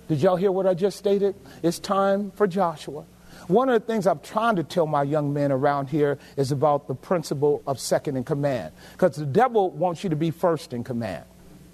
Did 0.07 0.21
y'all 0.21 0.35
hear 0.35 0.51
what 0.51 0.67
I 0.67 0.73
just 0.73 0.97
stated? 0.97 1.35
It's 1.63 1.79
time 1.79 2.31
for 2.31 2.45
Joshua. 2.47 3.05
One 3.47 3.69
of 3.69 3.79
the 3.79 3.85
things 3.85 4.07
I'm 4.07 4.19
trying 4.19 4.55
to 4.55 4.63
tell 4.63 4.87
my 4.87 5.03
young 5.03 5.33
men 5.33 5.51
around 5.51 5.89
here 5.89 6.17
is 6.35 6.51
about 6.51 6.87
the 6.87 6.95
principle 6.95 7.61
of 7.67 7.79
second 7.79 8.17
in 8.17 8.23
command. 8.23 8.73
Because 8.93 9.15
the 9.15 9.25
devil 9.25 9.69
wants 9.71 10.03
you 10.03 10.09
to 10.09 10.15
be 10.15 10.31
first 10.31 10.73
in 10.73 10.83
command. 10.83 11.25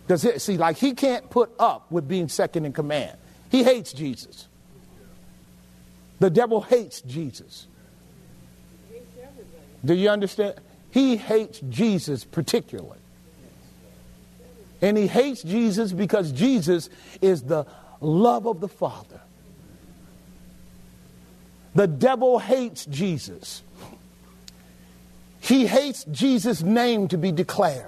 It 0.10 0.42
see 0.42 0.58
like 0.58 0.78
he 0.78 0.94
can't 0.94 1.30
put 1.30 1.52
up 1.58 1.90
with 1.90 2.08
being 2.08 2.28
second 2.28 2.66
in 2.66 2.74
command. 2.74 3.18
He 3.50 3.64
hates 3.64 3.94
Jesus. 3.94 4.48
The 6.20 6.30
devil 6.30 6.62
hates 6.62 7.02
Jesus. 7.02 7.68
Do 9.84 9.94
you 9.94 10.10
understand? 10.10 10.56
He 10.92 11.18
hates 11.18 11.62
Jesus 11.70 12.24
particularly. 12.24 13.00
And 14.82 14.98
he 14.98 15.08
hates 15.08 15.44
Jesus 15.44 15.94
because 15.94 16.32
Jesus 16.32 16.90
is 17.22 17.44
the 17.44 17.66
love 18.00 18.48
of 18.48 18.60
the 18.60 18.68
Father. 18.68 19.22
The 21.76 21.88
devil 21.88 22.40
hates 22.40 22.86
Jesus. 22.86 23.64
He 25.40 25.66
hates 25.66 26.04
Jesus' 26.06 26.62
name 26.62 27.08
to 27.10 27.18
be 27.18 27.32
declared. 27.32 27.88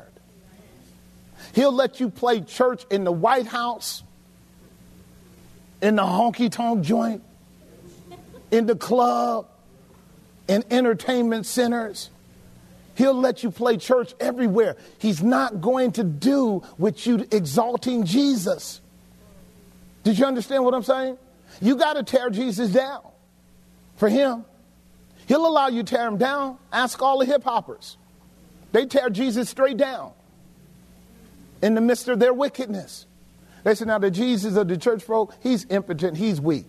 He'll 1.53 1.73
let 1.73 2.00
you 2.00 2.09
play 2.09 2.41
church 2.41 2.85
in 2.89 3.03
the 3.03 3.12
White 3.12 3.45
House, 3.45 4.03
in 5.81 5.95
the 5.97 6.03
honky 6.03 6.51
tonk 6.51 6.83
joint, 6.83 7.21
in 8.50 8.65
the 8.65 8.75
club, 8.75 9.47
in 10.53 10.63
entertainment 10.69 11.48
centers. 11.48 12.12
He'll 12.95 13.19
let 13.19 13.41
you 13.41 13.50
play 13.50 13.77
church 13.77 14.13
everywhere. 14.19 14.77
He's 15.00 15.24
not 15.24 15.62
going 15.62 15.93
to 15.93 16.03
do 16.03 16.62
with 16.77 17.07
you 17.07 17.25
exalting 17.31 18.05
Jesus. 18.05 18.79
Did 20.03 20.19
you 20.19 20.25
understand 20.25 20.63
what 20.63 20.75
I'm 20.75 20.83
saying? 20.83 21.17
You 21.60 21.75
got 21.75 21.93
to 21.93 22.03
tear 22.03 22.29
Jesus 22.29 22.72
down 22.72 23.01
for 23.95 24.10
him. 24.10 24.45
He'll 25.25 25.48
allow 25.48 25.69
you 25.69 25.81
tear 25.81 26.07
him 26.07 26.17
down. 26.17 26.57
Ask 26.72 27.01
all 27.01 27.17
the 27.17 27.25
hip 27.25 27.43
hoppers. 27.43 27.98
They 28.74 28.86
tear 28.86 29.10
Jesus 29.10 29.50
straight 29.50 29.77
down 29.77 30.12
in 31.63 31.74
the 31.74 31.81
midst 31.81 32.10
of 32.10 32.19
their 32.19 32.33
wickedness. 32.33 33.07
They 33.63 33.74
said, 33.74 33.88
now 33.88 33.98
the 33.98 34.12
Jesus 34.12 34.55
of 34.55 34.67
the 34.67 34.77
church 34.77 35.01
folk, 35.03 35.33
he's 35.41 35.65
impotent, 35.69 36.17
he's 36.17 36.39
weak. 36.39 36.65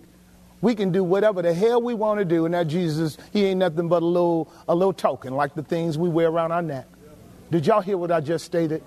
We 0.64 0.74
can 0.74 0.92
do 0.92 1.04
whatever 1.04 1.42
the 1.42 1.52
hell 1.52 1.82
we 1.82 1.92
want 1.92 2.20
to 2.20 2.24
do, 2.24 2.46
and 2.46 2.54
that 2.54 2.68
Jesus, 2.68 3.18
he 3.34 3.44
ain't 3.44 3.58
nothing 3.58 3.86
but 3.86 4.02
a 4.02 4.06
little, 4.06 4.50
a 4.66 4.74
little 4.74 4.94
token, 4.94 5.34
like 5.34 5.54
the 5.54 5.62
things 5.62 5.98
we 5.98 6.08
wear 6.08 6.28
around 6.28 6.52
our 6.52 6.62
neck. 6.62 6.86
Did 7.50 7.66
y'all 7.66 7.82
hear 7.82 7.98
what 7.98 8.10
I 8.10 8.22
just 8.22 8.46
stated? 8.46 8.82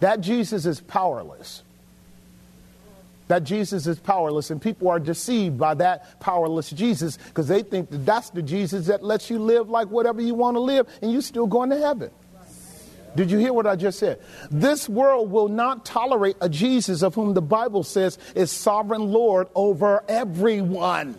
That 0.00 0.20
Jesus 0.20 0.66
is 0.66 0.78
powerless. 0.78 1.62
That 3.28 3.44
Jesus 3.44 3.86
is 3.86 3.98
powerless, 3.98 4.50
and 4.50 4.60
people 4.60 4.88
are 4.88 4.98
deceived 5.00 5.56
by 5.56 5.72
that 5.72 6.20
powerless 6.20 6.68
Jesus 6.68 7.16
because 7.16 7.48
they 7.48 7.62
think 7.62 7.88
that 7.88 8.04
that's 8.04 8.28
the 8.28 8.42
Jesus 8.42 8.88
that 8.88 9.02
lets 9.02 9.30
you 9.30 9.38
live 9.38 9.70
like 9.70 9.88
whatever 9.88 10.20
you 10.20 10.34
want 10.34 10.56
to 10.56 10.60
live, 10.60 10.86
and 11.00 11.10
you're 11.10 11.22
still 11.22 11.46
going 11.46 11.70
to 11.70 11.78
heaven. 11.78 12.10
Did 13.16 13.30
you 13.30 13.38
hear 13.38 13.52
what 13.52 13.66
I 13.66 13.76
just 13.76 13.98
said? 13.98 14.20
This 14.50 14.88
world 14.88 15.30
will 15.30 15.48
not 15.48 15.84
tolerate 15.84 16.36
a 16.40 16.48
Jesus 16.48 17.02
of 17.02 17.14
whom 17.14 17.34
the 17.34 17.42
Bible 17.42 17.82
says 17.82 18.18
is 18.34 18.52
sovereign 18.52 19.12
Lord 19.12 19.48
over 19.54 20.04
everyone. 20.08 21.16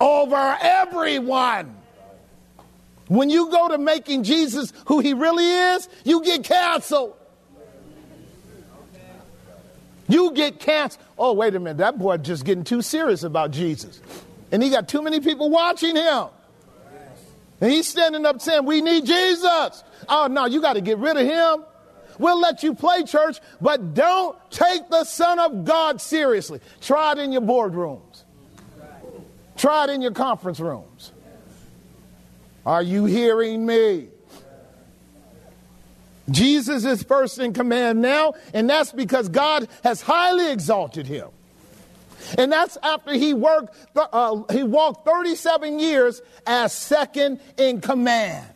Over 0.00 0.58
everyone. 0.60 1.74
When 3.08 3.30
you 3.30 3.50
go 3.50 3.68
to 3.68 3.78
making 3.78 4.24
Jesus 4.24 4.72
who 4.86 5.00
he 5.00 5.14
really 5.14 5.46
is, 5.46 5.88
you 6.04 6.22
get 6.24 6.44
canceled. 6.44 7.16
You 10.08 10.32
get 10.32 10.60
canceled. 10.60 11.04
Oh, 11.18 11.32
wait 11.32 11.54
a 11.54 11.60
minute. 11.60 11.78
That 11.78 11.98
boy 11.98 12.16
just 12.18 12.44
getting 12.44 12.64
too 12.64 12.82
serious 12.82 13.22
about 13.22 13.52
Jesus. 13.52 14.00
And 14.52 14.62
he 14.62 14.70
got 14.70 14.88
too 14.88 15.02
many 15.02 15.20
people 15.20 15.50
watching 15.50 15.96
him. 15.96 16.26
And 17.60 17.70
he's 17.70 17.88
standing 17.88 18.26
up 18.26 18.40
saying, 18.40 18.64
We 18.64 18.82
need 18.82 19.06
Jesus. 19.06 19.82
Oh, 20.08 20.26
no, 20.28 20.46
you 20.46 20.60
got 20.60 20.74
to 20.74 20.80
get 20.80 20.98
rid 20.98 21.16
of 21.16 21.26
him. 21.26 21.64
We'll 22.18 22.40
let 22.40 22.62
you 22.62 22.74
play 22.74 23.04
church, 23.04 23.38
but 23.60 23.94
don't 23.94 24.38
take 24.50 24.88
the 24.88 25.04
Son 25.04 25.38
of 25.38 25.64
God 25.64 26.00
seriously. 26.00 26.60
Try 26.80 27.12
it 27.12 27.18
in 27.18 27.32
your 27.32 27.42
boardrooms, 27.42 28.22
try 29.56 29.84
it 29.84 29.90
in 29.90 30.00
your 30.00 30.12
conference 30.12 30.60
rooms. 30.60 31.12
Are 32.64 32.82
you 32.82 33.04
hearing 33.04 33.64
me? 33.64 34.08
Jesus 36.28 36.84
is 36.84 37.02
first 37.04 37.38
in 37.38 37.52
command 37.52 38.02
now, 38.02 38.34
and 38.52 38.68
that's 38.68 38.90
because 38.90 39.28
God 39.28 39.68
has 39.84 40.00
highly 40.00 40.50
exalted 40.50 41.06
him. 41.06 41.28
And 42.36 42.50
that's 42.50 42.76
after 42.82 43.12
he 43.12 43.34
worked, 43.34 43.76
uh, 43.94 44.42
he 44.50 44.64
walked 44.64 45.06
37 45.06 45.78
years 45.78 46.20
as 46.44 46.72
second 46.72 47.38
in 47.56 47.80
command. 47.80 48.46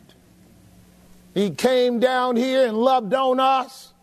He 1.33 1.51
came 1.51 1.99
down 1.99 2.35
here 2.35 2.67
and 2.67 2.77
loved 2.77 3.13
on 3.13 3.39
us. 3.39 3.93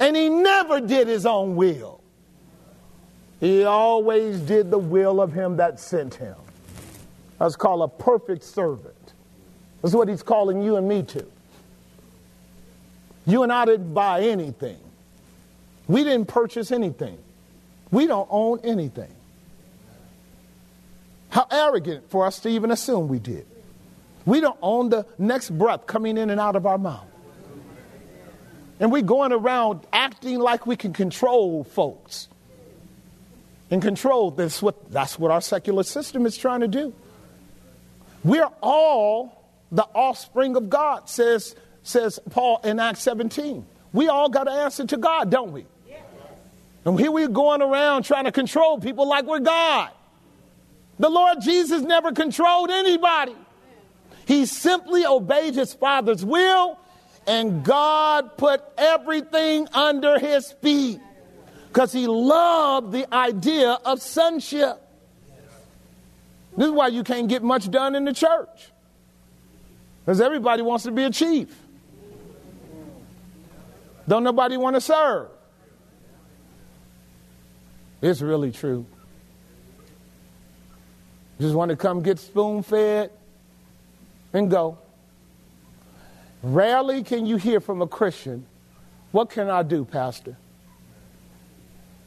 And 0.00 0.16
he 0.16 0.28
never 0.28 0.80
did 0.80 1.08
his 1.08 1.26
own 1.26 1.56
will. 1.56 2.00
He 3.40 3.64
always 3.64 4.38
did 4.40 4.70
the 4.70 4.78
will 4.78 5.20
of 5.20 5.32
him 5.32 5.56
that 5.56 5.78
sent 5.78 6.14
him. 6.14 6.34
That's 7.38 7.56
called 7.56 7.82
a 7.82 7.88
perfect 7.88 8.42
servant. 8.42 8.94
That's 9.82 9.94
what 9.94 10.08
he's 10.08 10.22
calling 10.22 10.62
you 10.62 10.76
and 10.76 10.88
me 10.88 11.02
to. 11.04 11.24
You 13.26 13.42
and 13.42 13.52
I 13.52 13.64
didn't 13.64 13.94
buy 13.94 14.22
anything. 14.22 14.78
We 15.86 16.02
didn't 16.02 16.26
purchase 16.28 16.72
anything. 16.72 17.18
We 17.90 18.06
don't 18.06 18.28
own 18.30 18.60
anything. 18.64 19.14
How 21.30 21.46
arrogant 21.50 22.10
for 22.10 22.26
us 22.26 22.40
to 22.40 22.48
even 22.48 22.70
assume 22.70 23.08
we 23.08 23.18
did. 23.18 23.46
We 24.28 24.42
don't 24.42 24.58
own 24.60 24.90
the 24.90 25.06
next 25.16 25.48
breath 25.48 25.86
coming 25.86 26.18
in 26.18 26.28
and 26.28 26.38
out 26.38 26.54
of 26.54 26.66
our 26.66 26.76
mouth. 26.76 27.06
And 28.78 28.92
we're 28.92 29.00
going 29.00 29.32
around 29.32 29.86
acting 29.90 30.38
like 30.38 30.66
we 30.66 30.76
can 30.76 30.92
control 30.92 31.64
folks. 31.64 32.28
And 33.70 33.80
control, 33.80 34.30
that's 34.30 34.60
what, 34.60 34.90
that's 34.90 35.18
what 35.18 35.30
our 35.30 35.40
secular 35.40 35.82
system 35.82 36.26
is 36.26 36.36
trying 36.36 36.60
to 36.60 36.68
do. 36.68 36.92
We're 38.22 38.50
all 38.60 39.50
the 39.72 39.84
offspring 39.94 40.56
of 40.56 40.68
God, 40.68 41.08
says, 41.08 41.56
says 41.82 42.20
Paul 42.28 42.60
in 42.64 42.78
Acts 42.78 43.00
17. 43.00 43.64
We 43.94 44.08
all 44.08 44.28
got 44.28 44.44
to 44.44 44.50
answer 44.50 44.84
to 44.88 44.98
God, 44.98 45.30
don't 45.30 45.52
we? 45.52 45.64
And 46.84 47.00
here 47.00 47.10
we're 47.10 47.28
going 47.28 47.62
around 47.62 48.02
trying 48.02 48.24
to 48.24 48.32
control 48.32 48.78
people 48.78 49.08
like 49.08 49.24
we're 49.24 49.40
God. 49.40 49.90
The 50.98 51.08
Lord 51.08 51.40
Jesus 51.40 51.80
never 51.80 52.12
controlled 52.12 52.70
anybody. 52.70 53.34
He 54.28 54.44
simply 54.44 55.06
obeyed 55.06 55.54
his 55.54 55.72
father's 55.72 56.22
will, 56.22 56.78
and 57.26 57.64
God 57.64 58.36
put 58.36 58.62
everything 58.76 59.66
under 59.72 60.18
his 60.18 60.52
feet 60.60 61.00
because 61.68 61.94
he 61.94 62.06
loved 62.06 62.92
the 62.92 63.12
idea 63.12 63.78
of 63.86 64.02
sonship. 64.02 64.82
This 66.58 66.66
is 66.66 66.72
why 66.72 66.88
you 66.88 67.04
can't 67.04 67.26
get 67.26 67.42
much 67.42 67.70
done 67.70 67.94
in 67.94 68.04
the 68.04 68.12
church 68.12 68.70
because 70.04 70.20
everybody 70.20 70.60
wants 70.60 70.84
to 70.84 70.90
be 70.90 71.04
a 71.04 71.10
chief. 71.10 71.48
Don't 74.06 74.24
nobody 74.24 74.58
want 74.58 74.76
to 74.76 74.82
serve. 74.82 75.30
It's 78.02 78.20
really 78.20 78.52
true. 78.52 78.84
Just 81.40 81.54
want 81.54 81.70
to 81.70 81.76
come 81.76 82.02
get 82.02 82.18
spoon 82.18 82.62
fed 82.62 83.10
and 84.32 84.50
go. 84.50 84.78
Rarely 86.42 87.02
can 87.02 87.26
you 87.26 87.36
hear 87.36 87.60
from 87.60 87.82
a 87.82 87.86
Christian, 87.86 88.46
What 89.10 89.30
can 89.30 89.48
I 89.48 89.62
do, 89.62 89.84
Pastor? 89.84 90.36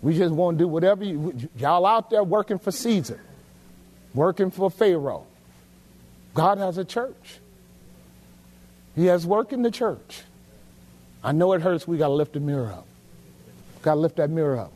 We 0.01 0.17
just 0.17 0.33
want 0.33 0.57
to 0.57 0.63
do 0.63 0.67
whatever 0.67 1.03
you, 1.03 1.49
y'all 1.57 1.85
out 1.85 2.09
there 2.09 2.23
working 2.23 2.57
for 2.57 2.71
Caesar, 2.71 3.19
working 4.13 4.51
for 4.51 4.71
Pharaoh. 4.71 5.25
God 6.33 6.57
has 6.57 6.77
a 6.77 6.85
church. 6.85 7.39
He 8.95 9.05
has 9.07 9.25
work 9.25 9.53
in 9.53 9.61
the 9.61 9.71
church. 9.71 10.23
I 11.23 11.33
know 11.33 11.53
it 11.53 11.61
hurts. 11.61 11.87
We 11.87 11.97
got 11.97 12.07
to 12.07 12.13
lift 12.13 12.33
the 12.33 12.39
mirror 12.39 12.71
up. 12.71 12.87
Got 13.81 13.95
to 13.95 13.99
lift 13.99 14.15
that 14.17 14.29
mirror 14.29 14.57
up. 14.57 14.73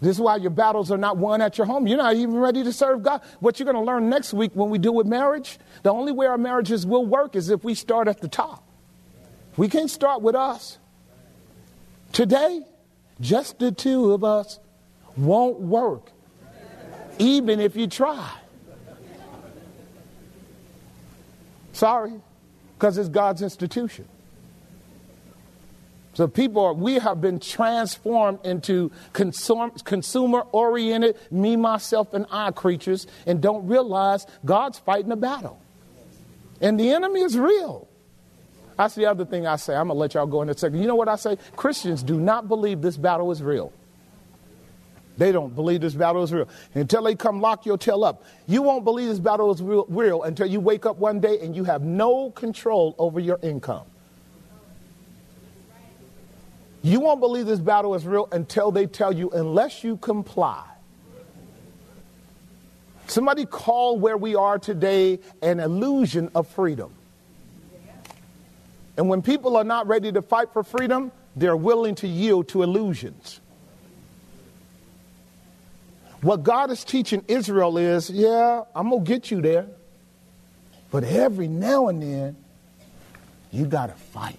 This 0.00 0.16
is 0.16 0.20
why 0.20 0.36
your 0.36 0.50
battles 0.50 0.90
are 0.90 0.96
not 0.96 1.18
won 1.18 1.42
at 1.42 1.58
your 1.58 1.66
home. 1.66 1.86
You're 1.86 1.98
not 1.98 2.14
even 2.14 2.34
ready 2.34 2.64
to 2.64 2.72
serve 2.72 3.02
God. 3.02 3.20
What 3.40 3.58
you're 3.58 3.70
going 3.70 3.76
to 3.76 3.82
learn 3.82 4.08
next 4.08 4.32
week 4.32 4.52
when 4.54 4.70
we 4.70 4.78
deal 4.78 4.94
with 4.94 5.06
marriage, 5.06 5.58
the 5.82 5.92
only 5.92 6.12
way 6.12 6.26
our 6.26 6.38
marriages 6.38 6.86
will 6.86 7.04
work 7.04 7.36
is 7.36 7.50
if 7.50 7.64
we 7.64 7.74
start 7.74 8.08
at 8.08 8.20
the 8.20 8.28
top. 8.28 8.66
We 9.56 9.68
can't 9.68 9.90
start 9.90 10.22
with 10.22 10.34
us. 10.34 10.78
Today, 12.12 12.62
just 13.20 13.58
the 13.58 13.72
two 13.72 14.12
of 14.12 14.24
us 14.24 14.58
won't 15.16 15.60
work, 15.60 16.10
even 17.18 17.60
if 17.60 17.76
you 17.76 17.86
try. 17.86 18.30
Sorry, 21.72 22.14
because 22.78 22.96
it's 22.96 23.08
God's 23.08 23.42
institution. 23.42 24.08
So 26.14 26.26
people 26.26 26.64
are, 26.64 26.74
we 26.74 26.94
have 26.94 27.20
been 27.20 27.38
transformed 27.38 28.40
into 28.44 28.90
consumer 29.12 30.40
oriented, 30.52 31.16
me, 31.30 31.56
myself, 31.56 32.12
and 32.14 32.26
I 32.30 32.50
creatures 32.50 33.06
and 33.26 33.40
don't 33.40 33.66
realize 33.66 34.26
God's 34.44 34.78
fighting 34.78 35.12
a 35.12 35.16
battle. 35.16 35.60
And 36.60 36.78
the 36.78 36.90
enemy 36.90 37.20
is 37.20 37.38
real. 37.38 37.88
That's 38.76 38.94
the 38.94 39.06
other 39.06 39.24
thing 39.24 39.46
I 39.46 39.56
say. 39.56 39.74
I'm 39.74 39.88
going 39.88 39.96
to 39.96 40.00
let 40.00 40.14
y'all 40.14 40.26
go 40.26 40.42
in 40.42 40.48
a 40.48 40.56
second. 40.56 40.80
You 40.80 40.86
know 40.86 40.94
what 40.94 41.08
I 41.08 41.16
say? 41.16 41.36
Christians 41.54 42.02
do 42.02 42.18
not 42.18 42.48
believe 42.48 42.80
this 42.80 42.96
battle 42.96 43.30
is 43.30 43.42
real. 43.42 43.72
They 45.16 45.32
don't 45.32 45.54
believe 45.54 45.82
this 45.82 45.94
battle 45.94 46.22
is 46.22 46.32
real. 46.32 46.48
Until 46.74 47.02
they 47.02 47.14
come 47.14 47.42
lock 47.42 47.66
your 47.66 47.76
tail 47.76 48.04
up. 48.04 48.24
You 48.46 48.62
won't 48.62 48.84
believe 48.84 49.08
this 49.08 49.18
battle 49.18 49.52
is 49.52 49.62
real, 49.62 49.84
real 49.90 50.22
until 50.22 50.46
you 50.46 50.60
wake 50.60 50.86
up 50.86 50.96
one 50.96 51.20
day 51.20 51.38
and 51.40 51.54
you 51.54 51.64
have 51.64 51.82
no 51.82 52.30
control 52.30 52.94
over 52.98 53.20
your 53.20 53.38
income. 53.42 53.84
You 56.82 57.00
won't 57.00 57.20
believe 57.20 57.46
this 57.46 57.60
battle 57.60 57.94
is 57.94 58.06
real 58.06 58.28
until 58.32 58.70
they 58.70 58.86
tell 58.86 59.12
you, 59.12 59.30
unless 59.30 59.84
you 59.84 59.96
comply. 59.96 60.64
Somebody 63.06 63.44
call 63.44 63.98
where 63.98 64.16
we 64.16 64.34
are 64.34 64.58
today 64.58 65.18
an 65.42 65.60
illusion 65.60 66.30
of 66.34 66.46
freedom. 66.48 66.92
And 68.96 69.08
when 69.08 69.20
people 69.20 69.56
are 69.56 69.64
not 69.64 69.86
ready 69.88 70.12
to 70.12 70.22
fight 70.22 70.52
for 70.52 70.62
freedom, 70.62 71.10
they're 71.36 71.56
willing 71.56 71.96
to 71.96 72.08
yield 72.08 72.48
to 72.50 72.62
illusions. 72.62 73.40
What 76.22 76.42
God 76.42 76.70
is 76.70 76.84
teaching 76.84 77.24
Israel 77.28 77.78
is, 77.78 78.10
yeah, 78.10 78.62
I'm 78.74 78.90
going 78.90 79.04
to 79.04 79.08
get 79.08 79.30
you 79.30 79.40
there. 79.40 79.66
But 80.90 81.04
every 81.04 81.48
now 81.48 81.88
and 81.88 82.02
then, 82.02 82.36
you 83.50 83.64
got 83.64 83.86
to 83.86 83.94
fight. 83.94 84.38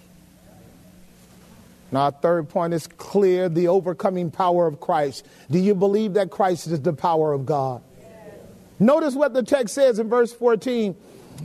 Now, 1.92 2.04
our 2.04 2.10
third 2.10 2.48
point 2.48 2.72
is 2.72 2.86
clear 2.86 3.50
the 3.50 3.68
overcoming 3.68 4.30
power 4.30 4.66
of 4.66 4.80
Christ. 4.80 5.26
Do 5.50 5.58
you 5.58 5.74
believe 5.74 6.14
that 6.14 6.30
Christ 6.30 6.66
is 6.68 6.80
the 6.80 6.94
power 6.94 7.34
of 7.34 7.44
God? 7.44 7.82
Yes. 8.00 8.08
Notice 8.80 9.14
what 9.14 9.34
the 9.34 9.42
text 9.42 9.74
says 9.74 9.98
in 9.98 10.08
verse 10.08 10.32
14. 10.32 10.96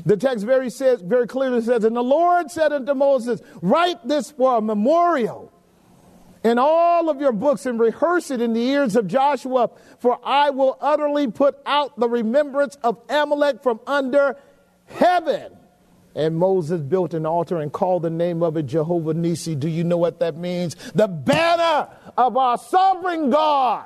The 0.06 0.16
text 0.16 0.46
very, 0.46 0.70
says, 0.70 1.02
very 1.02 1.28
clearly 1.28 1.62
says, 1.62 1.84
And 1.84 1.96
the 1.96 2.04
Lord 2.04 2.50
said 2.50 2.72
unto 2.72 2.94
Moses, 2.94 3.42
Write 3.62 4.08
this 4.08 4.32
for 4.32 4.58
a 4.58 4.62
memorial 4.62 5.52
in 6.44 6.58
all 6.60 7.10
of 7.10 7.20
your 7.20 7.34
books 7.34 7.66
and 7.66 7.78
rehearse 7.78 8.32
it 8.32 8.40
in 8.40 8.54
the 8.54 8.62
ears 8.62 8.96
of 8.96 9.08
Joshua, 9.08 9.70
for 10.00 10.20
I 10.24 10.52
will 10.52 10.78
utterly 10.80 11.30
put 11.30 11.58
out 11.66 12.00
the 12.00 12.08
remembrance 12.08 12.78
of 12.84 13.02
Amalek 13.10 13.64
from 13.64 13.82
under 13.86 14.38
heaven. 14.86 15.57
And 16.18 16.36
Moses 16.36 16.82
built 16.82 17.14
an 17.14 17.28
altar 17.28 17.60
and 17.60 17.72
called 17.72 18.02
the 18.02 18.10
name 18.10 18.42
of 18.42 18.58
it 18.58 18.66
Jehovah 18.66 19.14
Nissi. 19.14 19.58
Do 19.58 19.70
you 19.70 19.84
know 19.84 19.98
what 19.98 20.20
that 20.20 20.36
means? 20.36 20.76
The 20.96 21.08
banner 21.08 21.88
of 22.18 22.36
our 22.36 22.58
sovereign 22.58 23.30
God 23.30 23.86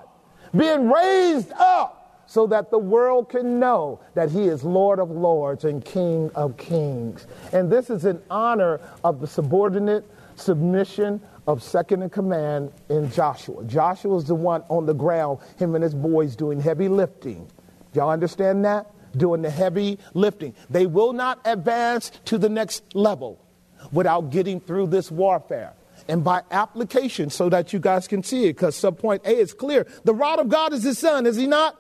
being 0.56 0.90
raised 0.90 1.52
up 1.52 2.24
so 2.28 2.48
that 2.48 2.72
the 2.72 2.78
world 2.80 3.28
can 3.28 3.60
know 3.60 4.00
that 4.14 4.32
he 4.32 4.46
is 4.46 4.64
Lord 4.64 5.00
of 5.00 5.12
lords 5.12 5.66
and 5.66 5.84
King 5.84 6.32
of 6.34 6.56
kings. 6.56 7.28
And 7.52 7.70
this 7.70 7.90
is 7.90 8.06
in 8.06 8.22
honor 8.30 8.80
of 9.04 9.20
the 9.20 9.28
subordinate 9.28 10.10
submission 10.36 11.20
of 11.48 11.62
second 11.62 12.02
in 12.02 12.10
command 12.10 12.72
in 12.88 13.12
Joshua. 13.12 13.66
Joshua 13.66 14.16
is 14.16 14.24
the 14.24 14.36
one 14.36 14.64
on 14.70 14.86
the 14.86 14.94
ground, 14.94 15.40
him 15.58 15.76
and 15.76 15.84
his 15.84 15.94
boys 15.94 16.38
doing 16.38 16.62
heavy 16.62 16.88
lifting. 16.88 17.52
Y'all 17.94 18.10
understand 18.10 18.64
that? 18.64 18.90
Doing 19.16 19.42
the 19.42 19.50
heavy 19.50 20.00
lifting. 20.14 20.54
They 20.70 20.86
will 20.86 21.14
not 21.14 21.40
advance 21.46 22.12
to 22.26 22.38
the 22.38 22.50
next 22.50 22.96
level 22.96 23.44
without 23.92 24.30
getting 24.30 24.60
through 24.60 24.88
this 24.88 25.12
warfare. 25.12 25.74
And 26.08 26.24
by 26.24 26.42
application, 26.52 27.30
so 27.30 27.50
that 27.50 27.74
you 27.74 27.80
guys 27.80 28.08
can 28.08 28.24
see 28.24 28.46
it, 28.46 28.54
because 28.54 28.76
subpoint 28.76 29.26
A 29.26 29.38
is 29.38 29.54
clear. 29.54 29.88
The 30.04 30.14
rod 30.14 30.40
of 30.40 30.50
God 30.50 30.74
is 30.74 30.84
his 30.84 30.98
son, 30.98 31.26
is 31.26 31.36
he 31.36 31.48
not? 31.48 31.80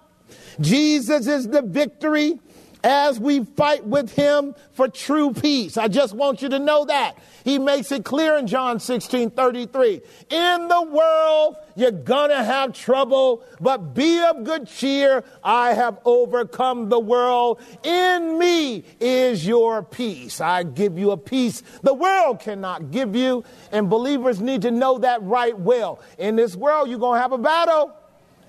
Jesus 0.59 1.27
is 1.27 1.47
the 1.47 1.61
victory 1.61 2.39
as 2.83 3.19
we 3.19 3.43
fight 3.43 3.85
with 3.85 4.13
him 4.13 4.55
for 4.73 4.87
true 4.87 5.33
peace. 5.33 5.77
I 5.77 5.87
just 5.87 6.13
want 6.13 6.41
you 6.41 6.49
to 6.49 6.59
know 6.59 6.85
that. 6.85 7.17
He 7.43 7.57
makes 7.57 7.91
it 7.91 8.05
clear 8.05 8.37
in 8.37 8.47
John 8.47 8.79
16 8.79 9.31
33. 9.31 10.01
In 10.29 10.67
the 10.67 10.81
world, 10.83 11.55
you're 11.75 11.91
gonna 11.91 12.43
have 12.43 12.73
trouble, 12.73 13.43
but 13.59 13.93
be 13.93 14.21
of 14.21 14.43
good 14.43 14.67
cheer. 14.67 15.23
I 15.43 15.73
have 15.73 15.99
overcome 16.05 16.89
the 16.89 16.99
world. 16.99 17.59
In 17.83 18.37
me 18.37 18.83
is 18.99 19.45
your 19.45 19.83
peace. 19.83 20.41
I 20.41 20.63
give 20.63 20.97
you 20.97 21.11
a 21.11 21.17
peace 21.17 21.63
the 21.81 21.93
world 21.93 22.39
cannot 22.39 22.91
give 22.91 23.15
you. 23.15 23.43
And 23.71 23.89
believers 23.89 24.41
need 24.41 24.61
to 24.63 24.71
know 24.71 24.99
that 24.99 25.21
right 25.23 25.57
well. 25.57 26.01
In 26.17 26.35
this 26.35 26.55
world, 26.55 26.89
you're 26.89 26.99
gonna 26.99 27.19
have 27.19 27.31
a 27.31 27.37
battle, 27.37 27.93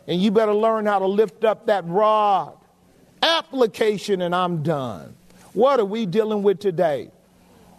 and 0.06 0.20
you 0.20 0.30
better 0.30 0.54
learn 0.54 0.86
how 0.86 0.98
to 0.98 1.06
lift 1.06 1.44
up 1.44 1.66
that 1.66 1.86
rod 1.86 2.56
application 3.22 4.20
and 4.20 4.34
I'm 4.34 4.62
done. 4.62 5.14
What 5.54 5.80
are 5.80 5.84
we 5.84 6.06
dealing 6.06 6.42
with 6.42 6.58
today? 6.58 7.10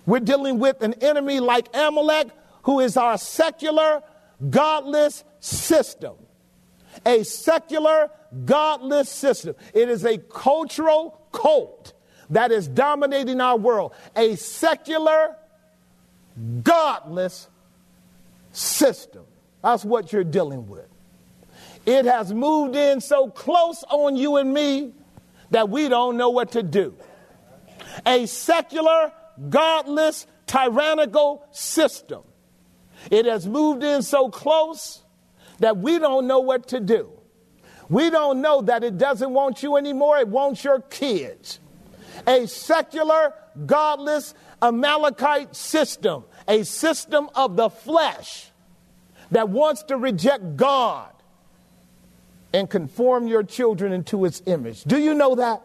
We're 0.06 0.19
dealing 0.19 0.60
with 0.60 0.82
an 0.82 0.93
enemy 1.01 1.39
like 1.39 1.67
Amalek, 1.73 2.29
who 2.63 2.79
is 2.79 2.97
our 2.97 3.17
secular, 3.17 4.01
godless 4.49 5.23
system. 5.39 6.15
A 7.06 7.23
secular, 7.23 8.10
godless 8.45 9.10
system. 9.10 9.56
It 9.73 9.89
is 9.89 10.06
a 10.06 10.17
cultural 10.17 11.19
cult 11.32 11.93
that 12.29 12.51
is 12.51 12.67
dominating 12.67 13.41
our 13.41 13.58
world. 13.58 13.93
A 14.15 14.36
secular, 14.36 15.36
godless 16.62 17.47
system. 18.51 19.23
That's 19.62 19.84
what 19.84 20.12
you're 20.13 20.23
dealing 20.23 20.67
with. 20.67 20.88
It 21.86 22.06
has 22.06 22.34
moved 22.34 22.75
in 22.75 23.01
so 23.01 23.29
close 23.29 23.84
on 23.89 24.15
you 24.15 24.38
and 24.38 24.53
me 24.53 24.93
that 25.53 25.69
we 25.69 25.87
don't 25.87 26.17
know 26.17 26.31
what 26.31 26.51
to 26.53 26.63
do. 26.63 26.95
A 28.05 28.25
secular, 28.25 29.13
godless, 29.49 30.25
tyrannical 30.47 31.47
system. 31.51 32.23
It 33.11 33.25
has 33.25 33.47
moved 33.47 33.83
in 33.83 34.01
so 34.01 34.29
close 34.29 35.03
that 35.59 35.77
we 35.77 35.99
don't 35.99 36.25
know 36.25 36.39
what 36.39 36.69
to 36.69 36.79
do. 36.79 37.11
We 37.87 38.09
don't 38.09 38.41
know 38.41 38.63
that 38.63 38.83
it 38.83 38.97
doesn't 38.97 39.29
want 39.29 39.61
you 39.61 39.77
anymore, 39.77 40.17
it 40.17 40.27
wants 40.27 40.63
your 40.63 40.81
kids. 40.81 41.59
A 42.25 42.47
secular, 42.47 43.33
godless, 43.65 44.33
Amalekite 44.61 45.55
system, 45.55 46.23
a 46.47 46.63
system 46.63 47.29
of 47.35 47.57
the 47.57 47.69
flesh 47.69 48.51
that 49.29 49.49
wants 49.49 49.83
to 49.83 49.97
reject 49.97 50.55
God 50.55 51.12
and 52.53 52.69
conform 52.69 53.27
your 53.27 53.43
children 53.43 53.91
into 53.91 54.25
its 54.25 54.41
image. 54.45 54.83
Do 54.83 54.99
you 54.99 55.13
know 55.13 55.35
that? 55.35 55.61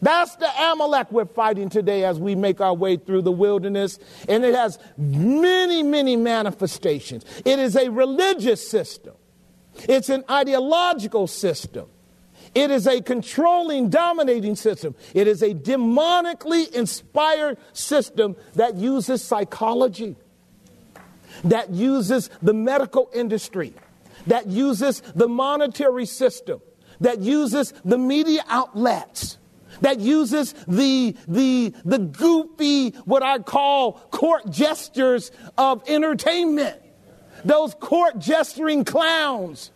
That's 0.00 0.36
the 0.36 0.48
Amalek 0.48 1.10
we're 1.10 1.26
fighting 1.26 1.70
today 1.70 2.04
as 2.04 2.18
we 2.18 2.34
make 2.34 2.60
our 2.60 2.74
way 2.74 2.96
through 2.96 3.22
the 3.22 3.32
wilderness. 3.32 3.98
And 4.28 4.44
it 4.44 4.54
has 4.54 4.78
many, 4.96 5.82
many 5.82 6.16
manifestations. 6.16 7.24
It 7.44 7.58
is 7.58 7.76
a 7.76 7.90
religious 7.90 8.68
system, 8.68 9.14
it's 9.88 10.08
an 10.08 10.24
ideological 10.30 11.26
system. 11.26 11.88
It 12.54 12.70
is 12.70 12.86
a 12.86 13.02
controlling, 13.02 13.90
dominating 13.90 14.56
system. 14.56 14.94
It 15.12 15.26
is 15.26 15.42
a 15.42 15.52
demonically 15.52 16.72
inspired 16.72 17.58
system 17.74 18.36
that 18.54 18.74
uses 18.74 19.22
psychology, 19.22 20.16
that 21.44 21.68
uses 21.68 22.30
the 22.40 22.54
medical 22.54 23.10
industry, 23.12 23.74
that 24.26 24.46
uses 24.46 25.00
the 25.14 25.28
monetary 25.28 26.06
system, 26.06 26.60
that 27.00 27.20
uses 27.20 27.72
the 27.84 27.98
media 27.98 28.44
outlets, 28.48 29.38
that 29.80 30.00
uses 30.00 30.54
the, 30.66 31.16
the, 31.26 31.72
the 31.84 31.98
goofy, 31.98 32.90
what 33.04 33.22
I 33.22 33.38
call 33.38 33.92
court 34.10 34.50
gestures 34.50 35.30
of 35.56 35.82
entertainment, 35.88 36.80
those 37.44 37.74
court 37.74 38.18
gesturing 38.18 38.84
clowns 38.84 39.70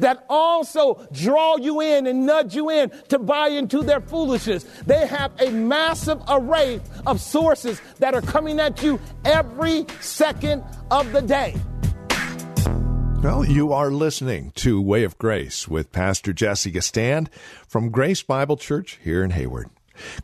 that 0.00 0.24
also 0.28 1.06
draw 1.12 1.56
you 1.56 1.80
in 1.80 2.06
and 2.06 2.26
nudge 2.26 2.54
you 2.54 2.70
in 2.70 2.90
to 3.08 3.18
buy 3.18 3.48
into 3.48 3.82
their 3.82 4.00
foolishness. 4.00 4.64
They 4.84 5.06
have 5.06 5.32
a 5.38 5.50
massive 5.50 6.20
array 6.28 6.80
of 7.06 7.20
sources 7.20 7.80
that 7.98 8.14
are 8.14 8.22
coming 8.22 8.60
at 8.60 8.82
you 8.82 9.00
every 9.24 9.86
second 10.00 10.64
of 10.90 11.12
the 11.12 11.22
day. 11.22 11.54
Well, 13.26 13.44
you 13.44 13.72
are 13.72 13.90
listening 13.90 14.52
to 14.54 14.80
Way 14.80 15.02
of 15.02 15.18
Grace 15.18 15.66
with 15.66 15.90
Pastor 15.90 16.32
Jesse 16.32 16.70
Gistand 16.70 17.26
from 17.66 17.90
Grace 17.90 18.22
Bible 18.22 18.56
Church 18.56 19.00
here 19.02 19.24
in 19.24 19.30
Hayward. 19.32 19.68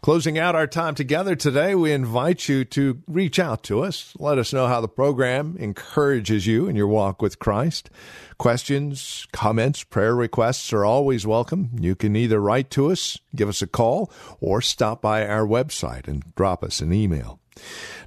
Closing 0.02 0.38
out 0.38 0.54
our 0.54 0.68
time 0.68 0.94
together 0.94 1.34
today, 1.34 1.74
we 1.74 1.90
invite 1.90 2.48
you 2.48 2.64
to 2.66 3.02
reach 3.08 3.40
out 3.40 3.64
to 3.64 3.82
us. 3.82 4.14
Let 4.20 4.38
us 4.38 4.52
know 4.52 4.68
how 4.68 4.80
the 4.80 4.86
program 4.86 5.56
encourages 5.58 6.46
you 6.46 6.68
in 6.68 6.76
your 6.76 6.86
walk 6.86 7.20
with 7.20 7.40
Christ. 7.40 7.90
Questions, 8.38 9.26
comments, 9.32 9.82
prayer 9.82 10.14
requests 10.14 10.72
are 10.72 10.84
always 10.84 11.26
welcome. 11.26 11.70
You 11.80 11.96
can 11.96 12.14
either 12.14 12.40
write 12.40 12.70
to 12.70 12.92
us, 12.92 13.18
give 13.34 13.48
us 13.48 13.62
a 13.62 13.66
call, 13.66 14.12
or 14.40 14.62
stop 14.62 15.02
by 15.02 15.26
our 15.26 15.44
website 15.44 16.06
and 16.06 16.22
drop 16.36 16.62
us 16.62 16.80
an 16.80 16.92
email. 16.92 17.40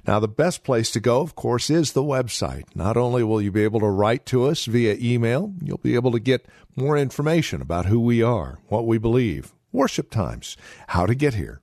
Now, 0.06 0.20
the 0.20 0.28
best 0.28 0.64
place 0.64 0.90
to 0.92 1.00
go, 1.00 1.20
of 1.20 1.34
course, 1.34 1.68
is 1.70 1.92
the 1.92 2.02
website. 2.02 2.64
Not 2.74 2.96
only 2.96 3.22
will 3.24 3.42
you 3.42 3.50
be 3.50 3.64
able 3.64 3.80
to 3.80 3.88
write 3.88 4.24
to 4.26 4.44
us 4.44 4.66
via 4.66 4.96
email, 5.00 5.54
you'll 5.62 5.78
be 5.78 5.94
able 5.94 6.12
to 6.12 6.20
get 6.20 6.46
more 6.76 6.96
information 6.96 7.60
about 7.60 7.86
who 7.86 7.98
we 8.00 8.22
are, 8.22 8.60
what 8.68 8.86
we 8.86 8.98
believe, 8.98 9.52
worship 9.72 10.10
times, 10.10 10.56
how 10.88 11.06
to 11.06 11.14
get 11.14 11.34
here. 11.34 11.60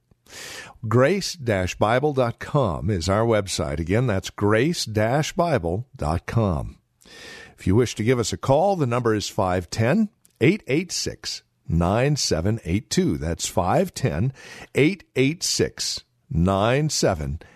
Grace-Bible.com 0.87 2.89
is 2.89 3.07
our 3.07 3.25
website. 3.25 3.79
Again, 3.79 4.07
that's 4.07 4.29
grace-bible.com. 4.29 6.77
If 7.57 7.67
you 7.67 7.75
wish 7.75 7.95
to 7.95 8.03
give 8.03 8.19
us 8.19 8.33
a 8.33 8.37
call, 8.37 8.75
the 8.75 8.85
number 8.85 9.15
is 9.15 9.29
510 9.29 10.09
886 10.41 11.43
9782. 11.69 13.17
That's 13.17 13.47
510 13.47 14.33
886 14.75 16.03
9782. 16.29 17.52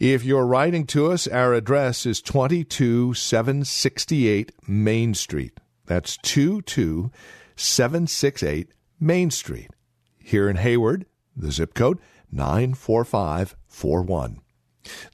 If 0.00 0.24
you're 0.24 0.46
writing 0.46 0.86
to 0.88 1.12
us, 1.12 1.28
our 1.28 1.54
address 1.54 2.04
is 2.06 2.20
22768 2.22 4.52
Main 4.66 5.14
Street. 5.14 5.60
That's 5.86 6.16
22768 6.18 8.68
Main 8.98 9.30
Street. 9.30 9.70
Here 10.18 10.48
in 10.48 10.56
Hayward, 10.56 11.06
the 11.36 11.52
zip 11.52 11.74
code 11.74 11.98
94541. 12.30 14.40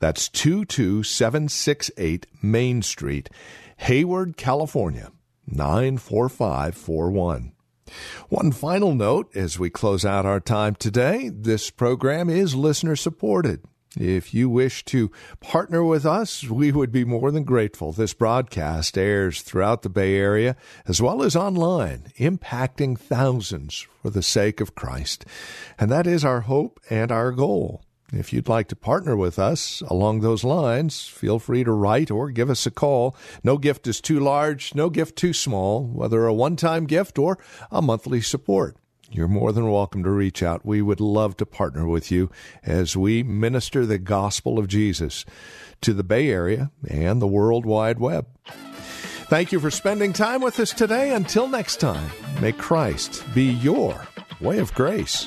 That's 0.00 0.28
22768 0.28 2.26
Main 2.42 2.82
Street, 2.82 3.30
Hayward, 3.78 4.36
California 4.36 5.10
94541. 5.46 7.52
One 8.28 8.52
final 8.52 8.94
note 8.94 9.34
as 9.36 9.58
we 9.58 9.70
close 9.70 10.04
out 10.04 10.26
our 10.26 10.40
time 10.40 10.74
today 10.74 11.30
this 11.32 11.70
program 11.70 12.28
is 12.28 12.54
listener 12.54 12.96
supported. 12.96 13.62
If 13.98 14.34
you 14.34 14.48
wish 14.50 14.84
to 14.86 15.10
partner 15.40 15.82
with 15.82 16.04
us, 16.04 16.44
we 16.44 16.70
would 16.70 16.92
be 16.92 17.04
more 17.04 17.30
than 17.30 17.44
grateful. 17.44 17.92
This 17.92 18.14
broadcast 18.14 18.98
airs 18.98 19.42
throughout 19.42 19.82
the 19.82 19.88
Bay 19.88 20.16
Area 20.16 20.56
as 20.86 21.00
well 21.00 21.22
as 21.22 21.34
online, 21.34 22.12
impacting 22.18 22.98
thousands 22.98 23.86
for 24.02 24.10
the 24.10 24.22
sake 24.22 24.60
of 24.60 24.74
Christ. 24.74 25.24
And 25.78 25.90
that 25.90 26.06
is 26.06 26.24
our 26.24 26.42
hope 26.42 26.80
and 26.90 27.10
our 27.10 27.32
goal. 27.32 27.82
If 28.12 28.32
you'd 28.32 28.48
like 28.48 28.68
to 28.68 28.76
partner 28.76 29.16
with 29.16 29.38
us 29.38 29.82
along 29.82 30.20
those 30.20 30.42
lines, 30.42 31.06
feel 31.06 31.38
free 31.38 31.62
to 31.64 31.72
write 31.72 32.10
or 32.10 32.30
give 32.30 32.48
us 32.48 32.64
a 32.64 32.70
call. 32.70 33.14
No 33.44 33.58
gift 33.58 33.86
is 33.86 34.00
too 34.00 34.18
large, 34.18 34.74
no 34.74 34.88
gift 34.88 35.16
too 35.16 35.34
small, 35.34 35.84
whether 35.84 36.24
a 36.26 36.32
one 36.32 36.56
time 36.56 36.86
gift 36.86 37.18
or 37.18 37.38
a 37.70 37.82
monthly 37.82 38.22
support. 38.22 38.76
You're 39.10 39.28
more 39.28 39.52
than 39.52 39.70
welcome 39.70 40.02
to 40.04 40.10
reach 40.10 40.42
out. 40.42 40.64
We 40.64 40.80
would 40.80 41.00
love 41.00 41.36
to 41.38 41.46
partner 41.46 41.86
with 41.86 42.10
you 42.10 42.30
as 42.62 42.96
we 42.96 43.22
minister 43.22 43.84
the 43.84 43.98
gospel 43.98 44.58
of 44.58 44.68
Jesus 44.68 45.24
to 45.82 45.92
the 45.94 46.04
Bay 46.04 46.30
Area 46.30 46.70
and 46.88 47.20
the 47.20 47.26
World 47.26 47.64
Wide 47.66 47.98
Web. 47.98 48.26
Thank 49.28 49.52
you 49.52 49.60
for 49.60 49.70
spending 49.70 50.14
time 50.14 50.40
with 50.40 50.58
us 50.60 50.72
today. 50.72 51.12
Until 51.12 51.46
next 51.46 51.76
time, 51.80 52.10
may 52.40 52.52
Christ 52.52 53.22
be 53.34 53.44
your 53.44 54.08
way 54.40 54.58
of 54.58 54.72
grace. 54.72 55.26